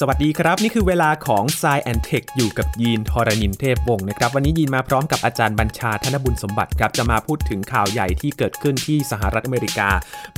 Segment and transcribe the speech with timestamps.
[0.00, 9.88] สวัสดีครับ นี่คือเวลาของ s ซแอนเทคอยู่กับยีนทรณินเทพวงศ์นะครับ วันนี้ยีนมาพร้อมกับอาจารย์บัญชาธนบุญสมบัติครับ จะมาพูดถึงข่าวใหญ่ที่เกิดขึ้นที่สหรัฐอเมริกา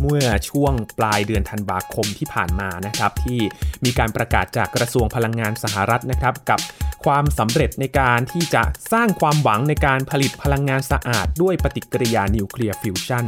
[0.00, 3.40] เมื่อช่วงปลายเดือนธันวาคมที่ผ่านมานะครับ ที่
[3.84, 6.60] มีการประกาศจากกระทรวงพลังงานสหรัฐนะครับ กับ
[7.04, 13.24] ความสำเร็จในการที่จะสร้างความหวังในการผลิตพลังงานสะอาด ด้วยปฏิกิริยานิวเคลียร์ฟิวชัน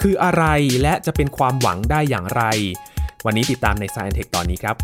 [0.00, 0.44] คืออะไร
[0.82, 2.42] และจะเป็นความหวังได้อย่างไร
[3.24, 4.76] วันนี้ติดตามใน Science Tech ตอนนี้ครับ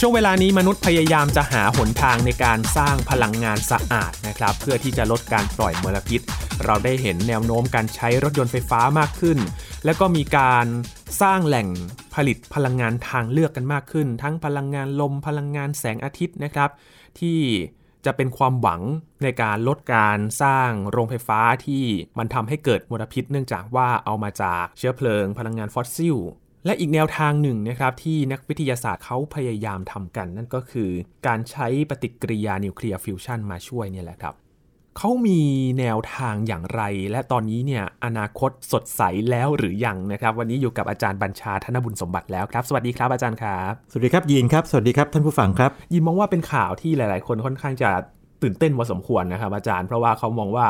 [0.00, 6.20] ช่วงเวลานี้มนุษย์พยายามจะหาหนทางในการสร้างพลังงานสะอาดนะครับ เพื่อที่จะลดการปล่อยมลพิษ
[6.64, 9.38] เราได้เห็นแนวโน้มการใช้รถยนต์ไฟฟ้ามากขึ้น
[9.84, 10.66] แล้วก็มีการ
[11.22, 11.68] สร้างแหล่ง
[12.14, 16.70] ผลิตพลังงานทางเลือกกันมากขึ้น ทั้งพลังงานลมพลังงานแสงอาทิตย์นะครับ
[17.20, 17.38] ที่
[18.04, 18.80] จะเป็นความหวัง
[19.22, 21.84] ในการลดการสร้างโรงไฟฟ้าที่
[22.18, 26.16] มันทำให้เกิดมลพิษ เนื่องจากว่าเอามาจากเชื้อเพลิง พลังงานฟอสซิล
[26.66, 30.90] และอีกแนวทางหนึ่งนะครับที่นักวิทยาศาสตร์เขาพยายามทำกัน นั่นก็คือ
[31.26, 34.34] การใช้ปฏิกิริยานิวเคลียร์ฟิวชันมาช่วยเนี่ยแหละครับ
[34.98, 35.40] เขามี
[35.78, 47.90] แนวทางอย่างไร และตอนนี้เนี่ยอนาคตสดใสแล้วหรือยังนะครับ วันนี้อยู่กับอาจารย์บัญชาธนบุญสมบัติแล้วครับ สวัสดีครับอาจารย์ครับ สวัสดีครับยีนครับ สวัสดีครับท่านผู้ฟังครับ ยินมองว่าเป็นข่าวที่หลาย ๆ คนค่อนข้างจะ
[48.42, 50.66] ตื่นเต้นพอสมควรนะครับอาจารย์ เพราะว่าเขามองว่า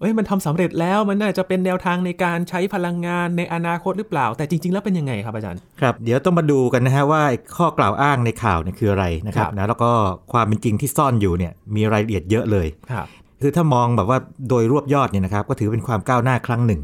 [0.00, 7.22] เอ้ยมันทำสำเร็จแล้วมันน่าจะเป็นแนวทางในการใช้พลังงานในอนาคตหรือเปล่า แต่จริง ๆ แล้วเป็นยังไงครับอาจารย์ครับ เดี๋ยวต้องมาดูกันนะฮะว่า
[7.56, 9.90] ข้อกล่าวอ้างในข่าวเนี่ยคืออะไรนะครับนะแล้วก็
[10.32, 13.06] ความเป็นจริงที่ซ่อนอยู่เนี่ยมีรายละเอียดเยอะเลยครับ
[13.42, 16.80] คือถ้ามองแบบว่าโดยรวบยอดเนี่ยนะครับก็ถือเป็นความก้าวหน้าครั้งหนึ่ง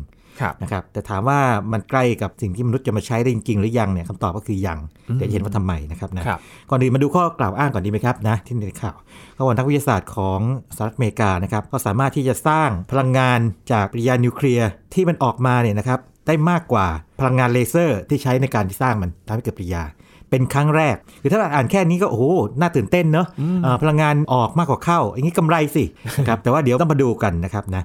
[0.62, 1.38] นะครับแต่ถามว่า
[1.72, 4.78] มันใกล้กับสิ่งที่มนุษย์จะมาใช้ได้จริงๆหรือยังเนี่ยคำตอบก็คือยัง
[5.18, 6.24] แต่เห็นว่าทำไมนะครับนะ
[6.70, 8.96] ก่อนอื่นมาดูข้อกล่าวอ้างก่อนดีไหมครับนะที่ในข่าว
[9.36, 10.40] ก็ว่านักวิทยาศาสตร์ของ
[10.76, 13.38] สหรัฐอเมริกานะครับก็สามารถที่จะสร้างพลังงาน
[13.72, 16.86] จากปฏิกิริยานิวเคลียร์ที่มันออกมาเนี่ยนะครับได้มากกว่า
[17.20, 19.84] พลังงานเลเซอร์ที่ใช้ในการที่สร้างมันทำให้เกิดปฏิกิริยา
[20.30, 22.24] เป็นครั้งแรก คือถ้าอ่านแค่นี้ก็โอ้โห
[22.60, 23.26] น่าตื่นเต้นเนาะ
[23.82, 25.84] พลังงานออกมากกว่าเข้า อย่างนี้กำไรสิ
[26.28, 27.82] ครับ แต่ว่าเดี๋ยวต้องมาดูกันนะครับนะ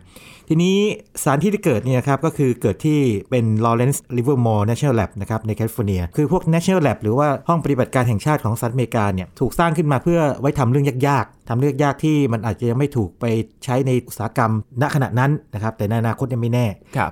[0.50, 0.78] ทีนี้
[1.24, 3.00] สารที่ที่เกิดเนี่ยครับก็คือเกิดที่
[3.32, 13.26] เป็น Lawrence Livermore National Lab นะครับในแคลิฟอร์เนีย คือพวก National Lab หรือว่าห้องปฏิบัติการแห่งชาติของสหรัฐอเมริกาเนี่ยถูกสร้างขึ้นมาเพื่อไว้ทำเรื่องยากๆทำเรื่องยากที่มันอาจจะยังไม่ถูกไป
[13.64, 16.68] ใช้ในอุตสาหกรรมณขณะนั้นนะครับแต่ในอนาคตยังไม่แน่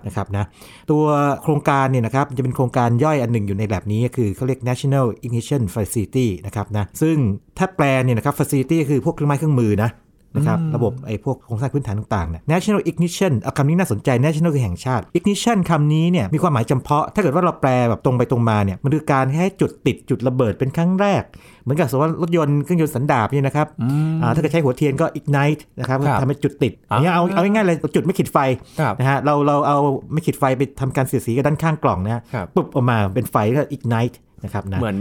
[0.08, 0.46] นะครับนะ
[0.92, 1.04] ตัว
[1.44, 7.16] โครงการเนี่ยนะครับจะเป็นโครงการย่อยอันหนึ่งอยู่ในแบบนี้คือเขาเรียก National Ignition Facility นะครับนะซึ่ง
[7.58, 9.92] ถ้าแปลเนี่ยนะครับ Facility คือพวกเครื่องไม้เครื่องมือนะ
[10.36, 21.24] นะครับระบบไอ้พวกโครงสร้างพื้นฐานต่างๆเนี่ย national ignition เอาคำนี้น่าสนใจ national คือแห่งชาติ ignition คำนี้เนี่ยมีความหมายจำเพาะ ถ้าเกิดว่าเราแปลแบบตรงไปตรงมาเนี่ยมันคือการให้จุดติดจุดระเบิดเป็นครั้งแรก
[21.64, 23.68] เหมือนกับสมมติว่ารถยนต์เครื่องยนต์สันดาปนี่นะครับ
[24.36, 28.38] ถ้าเกิดใช้หัวเทียนก็ ignite นะครับทำให้จุดติดอย่างเงี้ยเอาเอาง่ายๆเลยจุดไม่ขีดไฟ
[29.00, 29.78] นะฮะเราเราเอา
[30.14, 32.22] ไม่ขีดไฟไปทำการเสียสีกับด้านข้างกล่องนะ
[32.56, 34.98] ปุ๊บออกมาเป็นไฟก็ ignite นะครับนะเหมือน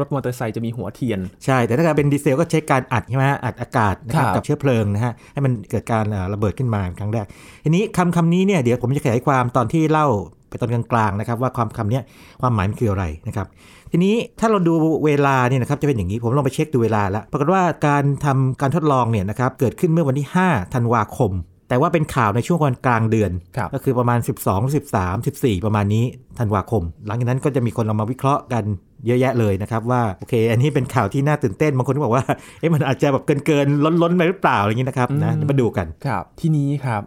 [0.00, 6.04] รถมอเตอร์ไซค์จะมีหัวเทียน ใช่ แต่ถ้าเกิดเป็นดีเซลก็ใช้การอัดใช่ไหมอัดอากาศนะครับกับเชื้อเพลิงนะฮะให้มันเกิดการ
[6.34, 7.26] ระเบิดขึ้นมาครั้งแรก
[7.64, 10.06] ทีนี้คำคำนี้เนี่ยเดี๋ยวผมจะขยายความตอนที่เล่า
[10.48, 12.00] ไปตอนกลางๆนะครับว่าความคำนี้
[12.40, 13.46] ความหมายมันคืออะไรนะครับ
[13.92, 21.32] ทีนี้ถ้าเราดูเวลาเนี่ยนะครับจะเป็นอย่างนี้ผมลองไปเช็คดูเวลาแล้วปรากฏว่าการทำการทดลองเนี่ยนะครับเกิดขึ้นเมื่อวันที่ 5 ธันวาคม
[21.68, 23.30] แต่ว่าเป็นข่าวในช่วงวันกลางเดือน
[23.74, 24.28] ก็คือประมาณ 12
[24.74, 26.04] 13 14 ประมาณนี้
[26.38, 28.64] ธันวาคม หลังจากนั้นก็จะมีคนเอามาวิเคราะห์กัน
[29.06, 32.24] เยอะแยะเลยนะครับว่าโอเค อันนี้เป็นข่าวที่น่าตื่นเต้นบางคนก็บอกว่า
[32.60, 37.02] เอ๊ะมันอาจจะแบบเกินเกินล้นล้นไปหรือเปล่าอะไรอย่างนี้นะครับนะมาดูกันครับ ที่นี้ครับ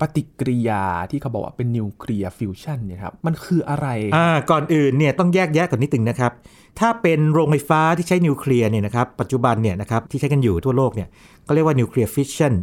[0.00, 3.86] ปฏิกิริยาที่เขาบอกว่าเป็นนิวเคลียร์ฟิวชันเนี่ยครับมันคืออะไร
[4.16, 6.32] อ่าก่อนอื่นเนี่ยต้องแยกแยะก่อนนิดนึงนะครับ
[6.80, 11.08] ถ้าเป็นโรงไฟฟ้าที่ใช้นิวเคลียร์เนี่ยนะครับปัจจุบันเนี่ยนะครับที่ใช้กันอยู่ทั่วโลกเนี่ย
[11.46, 12.54] ก็เรียกว่านิวเคลียร์ฟิชชัน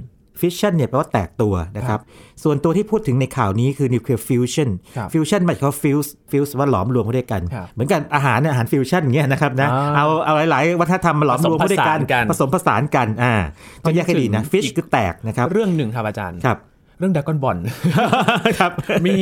[0.42, 2.00] ฟิชชันเนี่ยแปลว่าแตกตัวนะครับ
[2.44, 4.70] ส่วนตัวที่พูดถึงในข่าวนี้คือนิวเคลียร์ฟิวชัน
[5.14, 7.42] ฟิวชันหมายถึง fuse fuse ว่าหลอมรวมเข้าด้วยกัน
[7.74, 12.00] เหมือนกันอาหารเนี่ยอาหารฟิวชันอย่างเงี้ยนะครับนะเอาเอาหลายๆ วัฒนธรรมมาหลอมรวมเข้าด้วยกัน
[12.30, 13.34] ผสมผสานกันอ่า
[13.84, 16.58] ต้องแยกให้ดีนะฟิชคือแตกนะครับ เรื่องหนึ่งครับอาจารย์ครับ
[17.00, 17.58] เรื่องดราก้อนบอล
[18.60, 18.72] ครับ
[19.06, 19.16] มี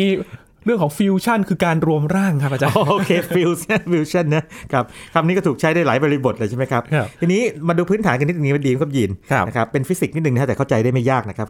[0.65, 4.43] เรื่องของฟิวชั่นคือการรวมร่างครับอาจารย์โอเคฟิวชั่นฟิวชั่นนะ
[4.73, 6.83] ครับคำนี้ก็ถูกใช้ได้หลายบริบทเลยใช่ไหมครับ
[7.21, 9.11] ทีนี้มาดูพื้นฐานกันนิดนึงมันดีครับยีน
[9.47, 11.47] นะครับเป็นฟิสิกส์นิดนึงนะแต่เข้าใจได้ไม่ยากนะครับ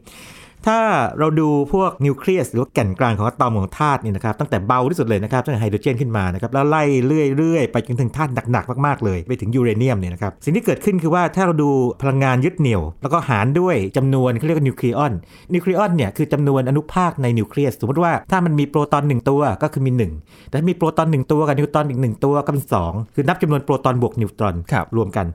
[0.67, 0.79] ถ้า
[1.19, 11.69] เราดูพวกนิวเคลียสหรือว่าแก่นกลางของอะตอมของธาตุนี่นะครับตั้งแต่เบาที่สุดเลยนะครับตั้งแต่ไฮโดรเจนขึ้นมานะครับแล้วไล่เรื่อยๆ ไปจนถึงธาตุหนักๆมากๆเลย ไปถึงยูเรเนียมเนี่ยนะครับสิ่งที่เกิดขึ้นคือว่าถ้าเราดู
[12.01, 15.13] พลังงานยึดเหนี่ยว แล้วก็หารด้วยจำนวนเขาเรียกว่านิวเคลียอน
[15.53, 19.91] นิวเคลียอนเนี่ยคือจำนวนอนุภาคในนิวเคลียสสมมติว่าถ้ามันมีโปรตอน 1 ตัวก็คือมี
[20.23, 24.55] 1 แต่ถ้ามีโปรตอน 1 ตัวกับนิวตรอนอีก 1 ตัวก็เป็น 2 คือนับจำนวนโปรตอนบวกนิวตรอน
[24.95, 25.27] รวมกัน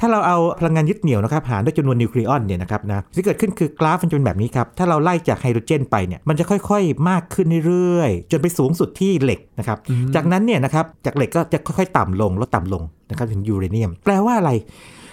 [0.00, 9.78] ถ้าเราเอาพลังงานยึดเหนี่ยวนะครับหารด้วยจำนวนนิวเคลียอนเนี่ยนะครับนะที่เกิดขึ้นคือกราฟมันจะเป็นแบบนี้ครับถ้าเราไล่จากไฮโดรเจนไปเนี่ยมันจะค่อยๆ มากขึ้นเรื่อยๆ จนไปสูงสุดที่เหล็กนะครับ
[10.14, 14.50] จากนั้นเนี่ยนะครับจากเหล็กก็จะค่อยๆ ต่ำลงลดต่ำลงนะครับถึงยูเรเนียม แปลว่าอะไร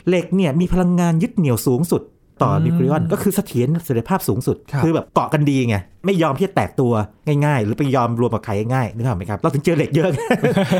[0.07, 2.03] เหล็กเนี่ยมีพลังงานยึดเหนี่ยวสูงสุด
[2.43, 6.91] ต่อนิวเคลียอนก็คือเสถียรเสถียรภาพสูงสุด คือแบบเกาะกันดีไง ไม่ยอมที่จะแตกตัว
[7.45, 10.09] ง่ายๆ หรือไปยอมรวมกับใครง่ายๆนึกออกไหมครับ เราถึงเจอเหล็กเยอะ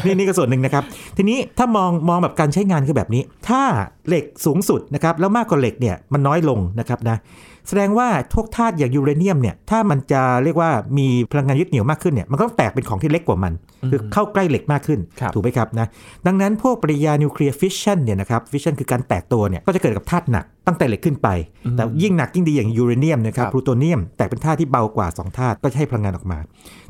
[0.05, 0.83] นี่นี่ก็ส่วนหนึ่งนะครับ
[1.17, 3.61] ทีนี้ถ้ามองมองแบบการใช้งานคือแบบนี้ ถ้า
[4.07, 7.17] เหล็กสูงสุดนะครับ แล้วมากกว่าเหล็กเนี่ยมันน้อยลงนะครับนะ
[7.69, 13.53] แสดงว่าทุกธาตุอย่างยูเรเนียมเนี่ยถ้ามันจะเรียกว่ามีพลังงานยึดเหนี่ยวมากขึ้นเนี่ยมันก็ต้องแตกเป็นของที่เล็กกว่ามัน
[13.91, 14.99] คือเข้าใกล้เหล็กมากขึ้น
[15.33, 15.87] ถูกไหมครับนะ
[16.27, 21.27] ดังนั้นพวกปฏิกิริยานิวเคลียร์ฟิชชันเนี่ยนะครับฟิชชันคือการแตกตัวเนี่ยก็จะเกิดกับธาตุหนักตั้งแต่เหล็กขึ้นไป
[21.75, 26.37] แต่ยิ่งหนักยิ่งดีอย่างยูเรเนียมนะครับพลูโตเนียมแตกเป็นธาตุที่เบากว่า2ธาตุก็จะให้พลังงานออกมา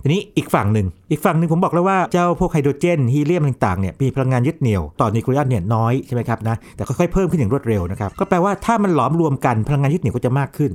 [0.04, 10.72] ทีนี้อีกฝั่งหนึ่ง อีกฝั่งหนึ่งผมบอกแล้วว่าเจ้าพวกไฮโดรเจนฮีเลียมต่างๆเนี่ยมีพลังงานยึดเหนี่ยวต่อนิวเคลียสเนี่ยน้อยใช่ไหมครับนะแต่ค่อยๆเพิ่มขึ้นอย่างรวดเร็วนะครับก็แปลว่าถ้ามันหลอมรวมกันพลังงานยึดเหนี่ยวก็จะมากขึ้น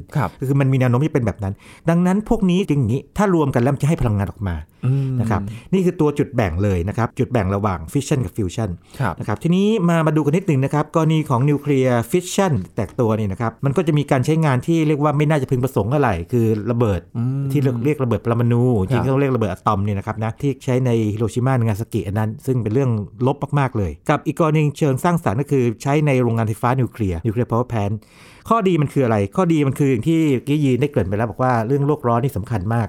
[0.48, 1.54] คือมันมีแนวโน้มที่เป็นแบบนั้น
[1.88, 4.54] ดังนั้นพวกนี้จริงอย่างนี้ถ้ารวมกันแล้วมันจะให้พลังงานออกมา
[5.20, 5.40] นะครับ
[5.72, 8.70] นี่คือตัวจุดแบ่งเลยนะครับ จุดแบ่งระหว่างฟิชชันกับฟิวชัน
[9.20, 17.00] นะครับทีนี้มามาดูกันนิดหนึ่งนะครับกรณีของนิวเคลียร์ฟิชชันแตกตัวนี่นะครับมันก็จะมีการใช้งานที่เรียกว่าไม่น่าจะพึงประสงค์อะไร คือระเบิด
[17.52, 22.90] ที่เรียกระเบิดปรมาณูจริงๆเขาเรียกระเบิดอะตอมเนี่ยนะครับนะที่ใช้ในฮิโรชิมานางาซากิอันนั้น ซึ่งเป็นเรื่อง
[23.26, 27.90] ลบมากๆเลย กับอีกกรณีเชิงสร้างสรรค์ก็คือใช้ในโรงงานไฟฟ้านิวเคลียร์ nuclear power plant
[28.48, 32.86] ข้อดีมันคืออะไร ข้อดีมันคืออย่างที่กี้ยีนได้เกริ่นไปแล้วบอกว่าเรื่องโลกร้อนนี่สำคัญมาก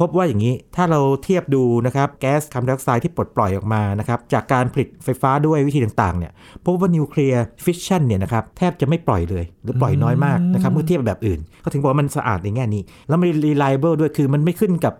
[0.00, 6.32] พบว่าอย่างนี้ถ้าเราเทียบดูนะครับแก๊สคาร์บอนไดออกไซด์ที่ปลดปล่อยออกมานะครับจากการผลิตไฟฟ้าด้วยวิธีต่างๆเนี่ย
[6.64, 14.94] พบว่านิวเคลียร์ฟิชชันเนี่ยนะครับแทบจะไม่ปล่อยเลย หรือปล่อยน้อยมากนะครับเมื่อเทียบแบบอื่น ก็ถึงบอกว่ามันสะอาดในแง่นี้ แล้วมัน reliable ด้วยคือมันไม่ขึ้นกับ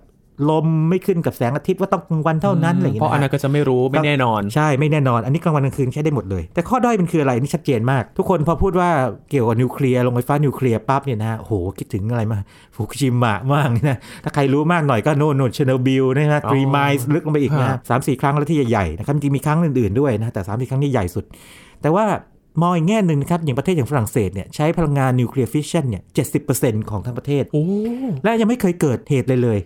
[0.50, 8.90] ลมไม่ขึ้นกับแสงอาทิตย์ว่าต้องกลางวันเท่านั้นอะไรอย่างเงี้ยเพราะอันนั้นก็จะไม่รู้ไม่แน่นอน ใช่ไม่แน่นอน อันนี้กลางวันกลางคืนใช้ได้หมดเลย แต่ข้อด้อยมันคืออะไรนี่ชัดเจนมาก ทุกคนพอพูดว่า
[9.30, 12.38] เกี่ยวกับนิวเคลียร์โรงไฟฟ้านิวเคลียร์ปั๊บเนี่ยนะโหคิดถึงอะไรมา
[12.74, 21.24] ฟุกุชิมะมากนะถ้าใครรู้มากหน่อยก็โน่นโน่นเชอร์โนบิลนะฮะทรีไมล์ลึกลงไปอีกนะสามสี่ครั้งแล้วที่ใหญ่ๆนะครับจริงมีครั้งอื่นๆด้วยนะแต่สามสี่ครั้งนี้ใหญ่สุด
[21.82, 22.04] แต่ว่า
[22.62, 27.44] มองอีกแง่หนึ่งนะครับ อย่างประเทศอย่างฝรั่งเศสเนี่ยใช้พลังงานนิวเคลียร์ฟิชชันเนี่ยเจ็ดสิบเปอร์เซ็นต์ของทั้งประเทศ
[28.23, 29.58] และยังไม่เคยเกิดเหตุเลยเลย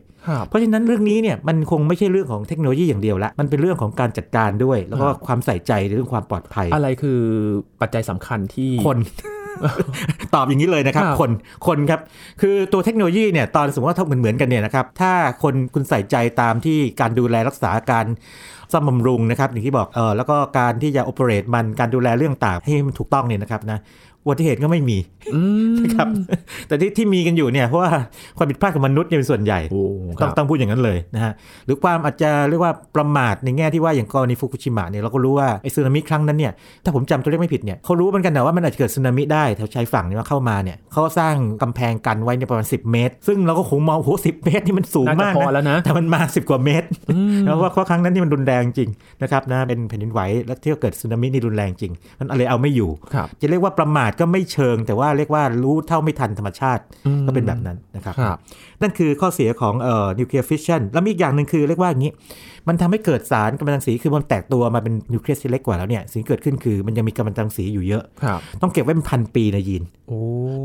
[0.49, 7.21] เพราะฉะนั้นเรื่องนี้เนี่ยมันคงไม่ใช่เรื่องของเทคโนโลยีอย่างเดียวละ มันเป็นเรื่องของการจัดการด้วย แล้วก็ความใส่ใจในเรื่องความปลอดภัย อะไรคือ
[7.81, 8.99] ปัจจัยสำคัญที่คน
[10.35, 11.31] ตอบอย่างนี้เลยนะครับ คน
[11.67, 12.01] คนครับ
[12.41, 15.13] คือตัวเทคโนโลยีเนี่ยตอนสมมติว่าเหมือนเหมือนกันเนี่ยนะครับ ถ้า
[15.43, 18.07] คนคุณใส่ใจตามที่การดูแลรักษาการ
[18.73, 23.79] ซ่อมบำรุงนะครับอย่างที่บอกเออแล้วก็การที่จะโอเปเรตมันการดูแลเรื่องต่างให้มันถูกต้องเนี่ยนะครับนะ
[24.25, 24.99] อุบัติเหตุก็ไม่มี
[25.85, 26.09] นะครับ
[26.69, 27.91] แต่ที่ที่มีกันอยู่เนี่ยเพราะว่า
[28.37, 29.61] ความผิดพลาดของมนุษย์เนี่ยเป็นส่วนใหญ่
[30.21, 31.33] ต้องต้องพูดอย่างนั้นเลยนะฮะ
[31.67, 36.53] หรือความอาจจะเรียกว่าประมาทในแง่ที่ว่าอย่างกรณีฟุกุชิมะเนี่ยเราก็รู้ว่าไอ้สึนามิครั้งนั้นเนี่ย
[36.85, 45.35] ถ้าผมจำตัวเลขไม่ผิดเนี่ยเขารู้เหมือนกันนะว่ามันอาจจะเกิดสึนามิได้แถวชายฝั่งเนี่ยเข้ามาเนี่ยเขาสร้างกำแพงกันไว้ในประมาณ 10 เมตร ซึ่งเราก็คงมองโหสิเมตรนี่มันสูงมาก
[45.71, 46.87] นะแต่มันมา 10 กว่าเมตร
[47.43, 48.91] เพราะว่าครั้งนั้นนี่มันรุนแรงจริง
[49.23, 52.91] นะครับนะเป็นแผ่นดินไหวแล้วที่เกิดสึนามินี่รุนแรงจริง มันอะไรเอาไม่อยู่
[53.41, 56.83] จะเรียกว่าประมาทก็ไม่เชิง แต่ว่าเรียกว่ารู้เท่าไม่ทันธรรมชาติ
[57.27, 58.39] ก็เป็นแบบนั้นนะครับครับ
[58.83, 62.13] นั่นคือข้อเสียของเอ่อนิวเคลียร์ฟิชชันแล้วมีอีกอย่างหนึ่งคือเรียกว่าอย่างนี้
[62.69, 68.03] มันทำให้เกิดสารกัมมันตรังสีคือมันแตกตัวมาเป็นนิวเคลียสที่เล็กกว่าแล้วเนี่ยสิ่งเกิดขึ้นคือมันยังมีกัมมันตรังสีอยู่เยอะ
[68.63, 69.83] ต้องเก็บไว้เป็นพันปีนะยีน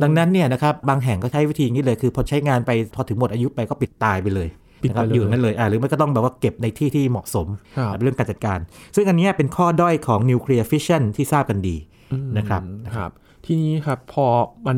[0.04, 4.50] ดังนั้นเนี่ยนะครับบางแห่งก็ใช้วิธีนี้เลยคือพอใช้งานไปพอถึงหมดอายุไปก็ปิดตายไปเลย
[4.88, 7.48] นะครับอยู่นั่นเลยอ่าหรือไม่ก็ต้องแบบว่าเก็บในที่ที่เหมาะสม
[8.02, 8.60] เรื่องการจัดการ
[8.96, 11.76] ซึ่งอันนี้เป็นข้อด้อยของนิวเคลียร์ฟิชชันที่ทราบกันดี
[12.38, 12.62] นะครับ
[12.96, 13.12] ครับ
[13.46, 14.26] ทีนี้ครับพอ
[14.68, 14.78] มัน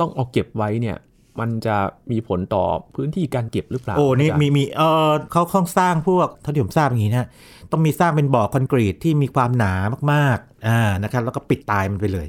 [0.00, 0.96] ต้องเอาเก็บไว้เนี่ย
[1.40, 1.76] มันจะ
[2.10, 7.28] มีผลต่อพื้นที่การเก็บหรือเปล่า โอ้ นี่มีมีเออเขาคงสร้างพวกเท่าที่ผมทราบอย่างนี้นะ
[7.72, 9.72] ต้องมีสร้างเป็นบ่อคอนกรีตที่มีความหนา
[10.12, 12.26] มากๆอ่านะครับ แล้วก็ปิดตายมันไปเลย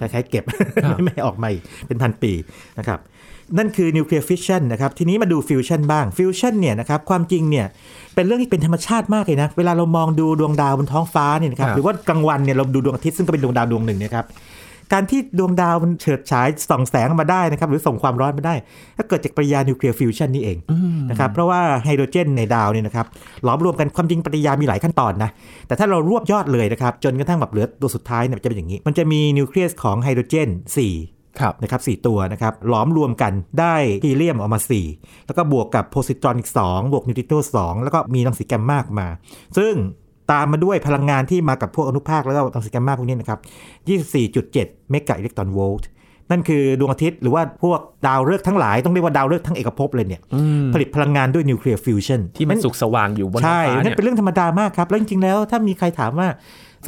[0.00, 0.44] คล้ายๆเก็บ
[1.04, 1.50] ไม่ออกมา
[1.86, 2.32] เป็นพันปี
[2.78, 2.98] นะครับ
[3.58, 7.66] นั่นคือนิวเคลียร์ฟิชชันนะครับ ทีนี้มาดูฟิวชันบ้าง ฟิวชันเนี่ยนะครับ ความจริงเนี่ย
[8.14, 14.24] เป็นเรื่องที่เป็นธรรมชาติมากเลยนะ เวลาเรามองดูดวงดาวบนท้องฟ้าเนี่ยนะครับ หรือว่ากลางวันเนี่ยเราดูดวงอาทิตย์ซึ่งก็เป็นดวงดาวดวงหนึ่งนะครับ
[14.92, 18.54] การที่ดวงดาวมันเฉิดฉายส่องแสงมาได้นะครับหรือส่งความร้อนมาได้
[18.98, 20.58] ก็เกิดจากปฏิกิริยานิวเคลียร์ฟิวชันนี่เอง
[21.10, 23.06] นะครับเพราะว่าไฮโดรเจนในดาวเนี่ยนะครับ
[23.44, 25.30] หลอมรวมกันความจริงปฏิกิริยามีหลายขั้นตอนนะ
[25.66, 30.48] แต่ถ้าเรารวบยอดเลยนะครับจนกระทั่งแบบเหลือตัวสุดท้ายเนี่ยจะเป็นอย่างนี้ มันจะมีนิวเคลียสของไฮโดรเจน
[31.04, 34.60] 4นะครับสี่ตัวนะครับหลอมรวมกันได้ฮีเลียมออกมา
[34.92, 39.06] 4 แล้วก็บวกกับโพซิตรอนอีก 2 บวกนิวตริโน2แล้วก็มีรังสีแกมมาออกมา
[39.58, 39.74] ซึ่ง
[40.32, 43.38] ตามมาด้วยพลังงานที่มากับพวกอนุภาคแล้วก็รังสีแกมมาพวกนี้นะครับ
[44.14, 45.88] 24.7 เมกะอิเล็กตรอนโวลต์
[46.30, 50.20] นั่นคือดวงอาทิตย์หรือว่าพวกดาวฤกษ์ทั้งหลายต้องเรียกว่าดาวฤกษ์ทั้งเอกภพเลยเนี่ย
[50.74, 56.28] ผลิตพลังงานด้วยนิวเคลียร์ฟิวชันที่มันสุกสว่างอยู่บนฟ้าใช่นั่นเป็นเรื่องธรรมดามากครับ แล้วจริงๆแล้วถ้ามีใครถามว่า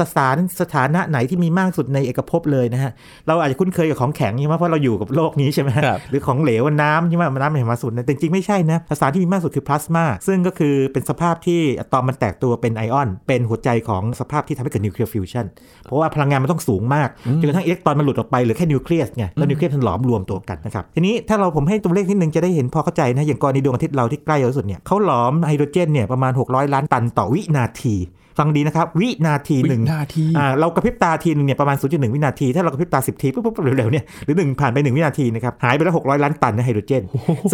[0.00, 2.92] สถานสถานะไหนที่มีมากสุดในเอกภพเลยนะฮะ
[3.28, 5.70] เราอาจจะคุ้นเคยกับของแข็งใช่ไหมเพราะเราอยู่กับโลกนี้ใช่ไหม
[6.11, 15.46] หรือของเหลวน้ำใช่ไหมน้ำเป็นมากสุดแต่จริงไม่ใช่นะสถานะที่มีมากสุดคือพลาสมาซึ่งก็คือเป็นสภาพที่อะตอมมันแตกตัวเป็นไอออน เป็นหัวใจของสภาพที่ทำให้เกิดนิวเคลียร์ฟิวชัน
[15.84, 17.08] เพราะว่าพลังงานมันต้องสูงมาก
[17.40, 27.96] จนกระทั่งอิเล็กตรอนมันหลุดออกไปเหลือแค่นิวเคลียสไงแล้วนิวเคลียสมันหลอมรวมตัวกันนะครับทีนี้ถ้าเราผมให้ตัวเลขนิดหนึ่งจะได้เห็นพอเข้าใจนะอย่างกรณีดวงอาทิตย์เราที่ใกล้ที่สุดเนี่ยเขาหลอมไฮโดรเจนเนี่ยประมาณ 600 ล้านตันต่อวินาที
[28.38, 37.02] ฟังดีนะครับ วินาทีหนึ่งนาทีอ่าเรากระพริบตาทีนึงเนี่ยประมาณ 0.1 วินาที ถ้าเรากระพริบตา 10 ทีปุ๊บปุ๊บเร็วๆเนี่ยหรือ1ผ่านไป 1 วินาทีนะครับหายไปแล้ว 600 ล้านตันในไฮโดรเจน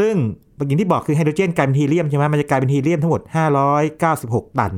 [0.01, 0.15] ซึ่ง
[0.67, 3.23] อย่างที่บอกคือไฮโดรเจนกลายเป็นฮีเลียมใช่ไหมมันจะกลายเป็นฮีเลียมทั้งหมด
[3.91, 4.73] 596 ตัน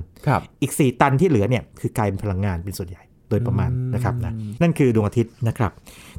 [0.62, 4.32] อีก 4 ตันที่เหลือเนี่ยคือกลายเป็นพลังงานเป็นส่วนใหญ่ โดยประมาณนะครับนะ
[4.62, 5.70] นั่นคือดวงอาทิตย์นะครับ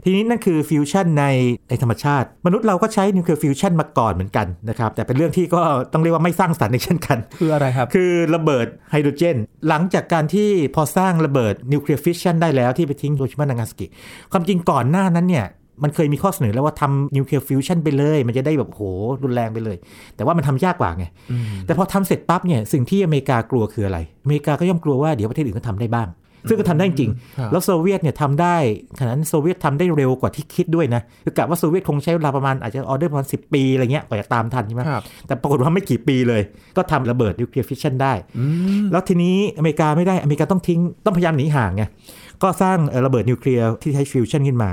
[0.04, 1.26] ทีนี้นั่นคือฟิวชันใน
[1.70, 5.62] ในธรรมชาติ มนุษย์เราก็ใช้นิวเคลียร์ฟิวชันมาก่อนเหมือนกันนะครับแต่เป็นเรื่องที่ก็
[5.94, 9.38] ต้องเรียกว่าไม่สร้างสรรค์ในเช่นกัน คืออะไรครับ คือระเบิดไฮโดรเจน
[9.70, 13.86] หลังจากการที่พอสร้างระเบิดนิวเคลียร์ฟิชชันได้แล้วที่ไปทิ้งฮิโรชิมานางาซากิ
[14.32, 15.48] ความจริงก่อนหน้านั้นเนี่ย
[15.84, 18.82] มันเคยมีข้อเสนอแล้วว่าทำนิวเคลียร์ฟิวชันไปเลย มันจะได้แบบโห
[19.24, 19.78] รุนแรงไปเลย
[20.16, 21.06] แต่ว่ามันทำยากกว่าไง
[21.66, 26.08] แต่พอทำเสร็จปั๊บเนี่ยสิ่งที่อเมริกากลัวคืออะไร อเมริกาก็ย่อมกลัวว่าเดี๋ยวประเทศอื่นก็ทำได้บ้าง
[26.48, 27.12] ซึ่งก็ทำได้จริง
[27.52, 28.56] แล้วโซเวียตเนี่ยทำได้
[29.00, 34.82] ขณะนั้นโซเวียตทำได้เร็วกว่าที่คิดด้วยนะ คือกะว่าโซเวียตคงใช้เวลาประมาณอาจจะออเดอร์ประมาณสิบปีอะไรเงี้ยกว่าจะตามทันใช่ไหม
[35.28, 36.42] แต่ปรากฏว่าไม่กี่ปีเลย
[36.78, 38.14] ก็ทำระเบิดนิวเคลียร์ฟิชชันได้
[38.92, 41.84] แล้วทีนี้อเมริกาไม่ได้อเมริกาต้องทิ้งต้องพยายามหนีห่างไง
[42.44, 44.70] ก็สร้างระเบิดนิวเคลียร์ที่ใช้ฟิวชันขึ้นมา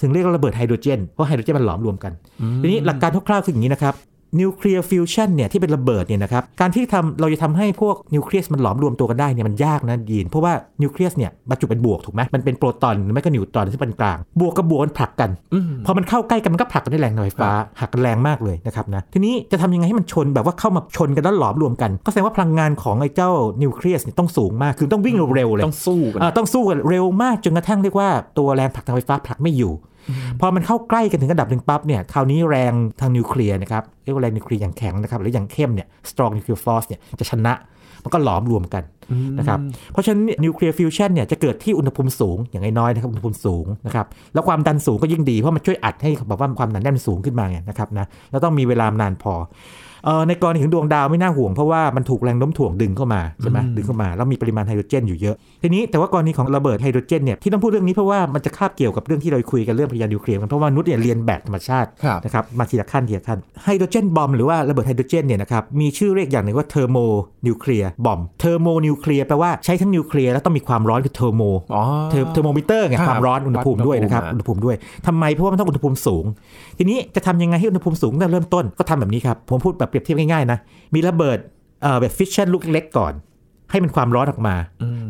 [0.00, 2.12] ถึงเรียกว่าระเบิดไฮโดรเจน เพราะไฮโดรเจนมันหลอมรวมกัน
[2.62, 3.94] ทีนี้หลักการคร่าวๆคืออย่างนี้นะครับ
[4.40, 15.30] นิวเคลียร์ฟิวชันเนี่ยที่เป็นระเบิดเนี่ยนะครับการที่ทำเราจะทำให้พวกนิวเคลียสมันหลอมรวมตัวกันได้เนี่ยมันยากนะยีนเพราะว่านิวเคลียสเนี่ยประจุเป็นบวกถูกไหมมันเป็นโปรตอนหรือไม่ก็นิวตรอนที่เป็นกลาง บวกกับบวกมันผลักกัน
[15.86, 23.30] พอมันเข้าใกล้กันมันก็ผลักกันด้วยแรงไฟฟ้าผลักกันแรงมากเลยนะครับนะทีนี้จะทำยังไงให้มันชนแบบว่าเข้ามาชนกันแล้วหลอมรวมกัน ก็แสดงว่าพลังงานของไอ้เจ้า
[23.62, 28.08] นิวเคลียสเนี่ยต้องสูงมากคือต้องวิ่งเร็วเลยต้องสู้กันต้องสู้กันเร็วมากจนกระทั่งเรียกว่า
[28.38, 29.72] ตัวแรงผลักทางไฟฟ้าผลักไม่อยู่
[30.40, 37.54] พอมันเข้าใกล้กันถึงระดับหนึ่งปั๊บเนี่ยคราวนี้แรงทางนิวเคลียร์นะครับเรียกว่าแรงนิวเคลียร์อย่างแข็งนะครับหรืออย่างเข้มเนี่ย strong nuclear force เนี่ยจะชนะ
[38.04, 38.82] มันก็หลอมรวมกัน
[39.38, 39.58] นะครับ
[39.92, 49.34] เพราะฉะนั้นนิวเคลียร์ฟิวชันเนี่ยจะเกิดที่อุณหภูมิสูงอย่างน้อยนะครับอุณหภูมิสูงนะครับแล้วความดันสูงก็ยิ่งดีเพราะมันช่วยอัดให้แบบว่าความหนาแน่นสูงขึ้นมาไงนะครับนะแล้วต้องมีเวลานานพอ
[50.28, 61.88] ในกรณีของดวงดาวไม่น่าห่วงเพราะว่ามันถูกแรงโน้มถ่วงดึงเข้ามาใช่ไหมดึงเข้ามาแล้วมีปริมาณไฮโดรเจนอยู่เยอะ ทีนี้แต่ว่ากรณีของระเบิดไฮโดรเจนเนี่ยที่ต้องพูดเรื่องนี้เพราะว่ามันจะคาบเกี่ยวกับเรื่องที่เราคุยกันเรื่องพลังงานนิวเคลียร์กันเพราะว่ามนุษย์เนี่ยเรียนแบบธรรมชาติ
[62.24, 71.42] นะครับมาทีละขั้นทีละขั้น hydrogen bomb หรือว่าระเบิดไฮโดรเจนเนี่ยนะครับมีชื่อเรียกอย่างหนึ่งว่า thermonuclear bomb thermonuclear แปลว่าใช้ทั้งนิวเคลียร์แล้วต้องมีความร้อนคือ thermo
[72.10, 76.24] เทอร์โมมิเตอร์ไงความร้อนอุณหภูมิด้วยนะครับอุณหภูมิด้วยทำไมเพราะว่ามันต้องอุณหภูมิสูง
[76.78, 80.58] ทีนี้จะทำยังไงให้อุณหภูมิสูงตั้งเริ่มต้นก็ทำแบบนี้ครับผมพูดแบบเปรียบเทียบง่ายๆนะ
[80.94, 81.38] มีระเบิด
[82.00, 83.12] แบบฟิชชั่นลูกเล็กก่อน
[83.70, 84.56] ให้มันความร้อนออกมา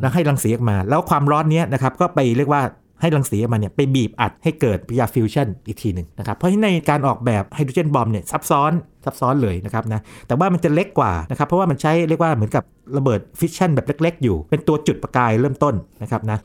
[0.00, 2.62] แล้วให้รังสีออกมา แล้วความร้อนนี้นะครับก็ไปเรียกว่า
[3.00, 8.72] ให้รังสีออกมาเนี่ยไปบีบอัดให้เกิดปฏิกิริยาฟิวชั่นอีกทีหนึ่งนะครับ เพราะในการออกแบบ hydrogen bomb เนี่ยซับซ้อน
[9.04, 12.64] ซับซ้อนเลยนะครับนะ แต่ว่ามันจะเล็กกว่านะครับ เพราะว่ามันใช้เรียกว่าเหมือนกับ
[12.96, 16.38] ระเบิดฟิชชั่นแบบเล็ก ๆ อยู่ เป็นตัวจุดประกายเริ่มต้นนะครับนะ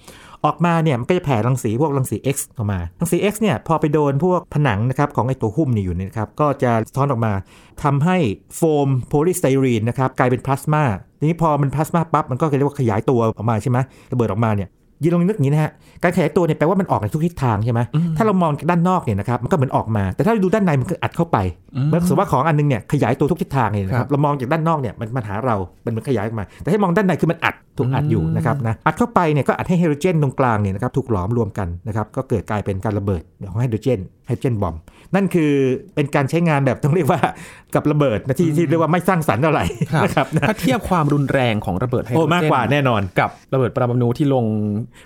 [0.46, 7.34] ออกมาเนี่ยมันก็จะแผ่รังสีพวกรังสี X ออกมา รังสี X เนี่ยพอไปโดนพวกผนังนะครับของไอตัวหุ้มนี่อยู่นี่ยครับก็จะสะท้อนออกมา
[7.84, 8.18] ทำให้
[8.56, 10.84] โฟมโพลีสไตรีนนะครับกลายเป็นพลาสมา
[11.20, 13.78] ทีนี้พอมันพลาสมาปั๊บมันก็เรียกว่าขยายตัวออกมาใช่ไหม
[14.12, 14.70] ระเบิดออกมาเนี่ย
[15.04, 15.72] ยีนลองนึกอย่างนี้นะฮะ
[16.04, 17.80] การขยายตัวเนี่ยแปลว่ามันออกในทุกทิศทางใช่ไหม
[18.18, 21.38] ถ้าเรามองด้านนอกเนี่ยนะครับ มันก็เหมือนออกมา แต่ถ้าเราดูด้านในมันก็อัดเข้าไป
[21.90, 34.76] เมื่อสมมติว่าของอันนึงเนี่ยขยายตัวทุกทิศทางเนี่ยนะครับ เรามองจากด้านนอกเนี่ยมันมาหาเรา มันมันขยายออกมา แต่ให้มองด้านในคือมันอัดถูกอัดอยู่นะครับนะ อัดเข้าไปเนี่ยก็อัดให้ไฮโดรเจนตรงกลางเนี่ยนะครับถูกหลอมรวมกันนะครับ ก็เกิดกลายเป็นการระเบิดของไฮโดรเจน ไฮโดรเจนบอม
[35.16, 35.52] นั่นคือ
[35.96, 37.20] เป็นการใช้งานแบบต้องเรียกว่า
[37.76, 39.62] กับระเบิดนะที่ที่เรียกว่าไม่สร้างสรรค์อะไร
[40.04, 44.46] นะครับถ้าเทียบความรุนแรงของระเบิดไฮโดรเจนมากกว่าแน่นอนกับระเบิดปรมาณูที่ลง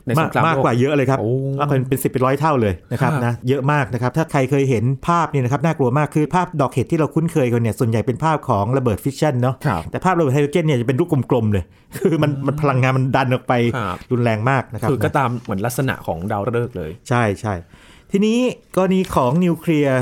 [0.05, 1.19] ในสงครามมากกว่าเยอะเลยครับ
[1.59, 9.55] มากเป็นเป็นสิบเปเป็นร้อยเท่าเลยนะครับนะเยอะมากนะครับถ้าใครเคยเห็นภาพนี่นะครับน่ากลัวมากคือภาพดอกเห็ดที่เราคุ้นเคยกันเนี่ยส่วนใหญ่เป็นภาพของระเบิดฟิชชั่นเนาะ
[9.91, 11.63] แต่ภาพระเบิดไฮโดรเจนเนี่ยจะเป็นรูปกลมๆเลย
[11.97, 13.53] คือมันมันพลังงานมันดันออกไป
[14.11, 17.53] รุนแรงมากนะครับคือก็ตามเหมือนลักษณะของดาวฤกษ์เลย ใช่ใช่
[18.11, 18.39] ทีนี้
[18.75, 20.01] กรณีของนิวเคลียร์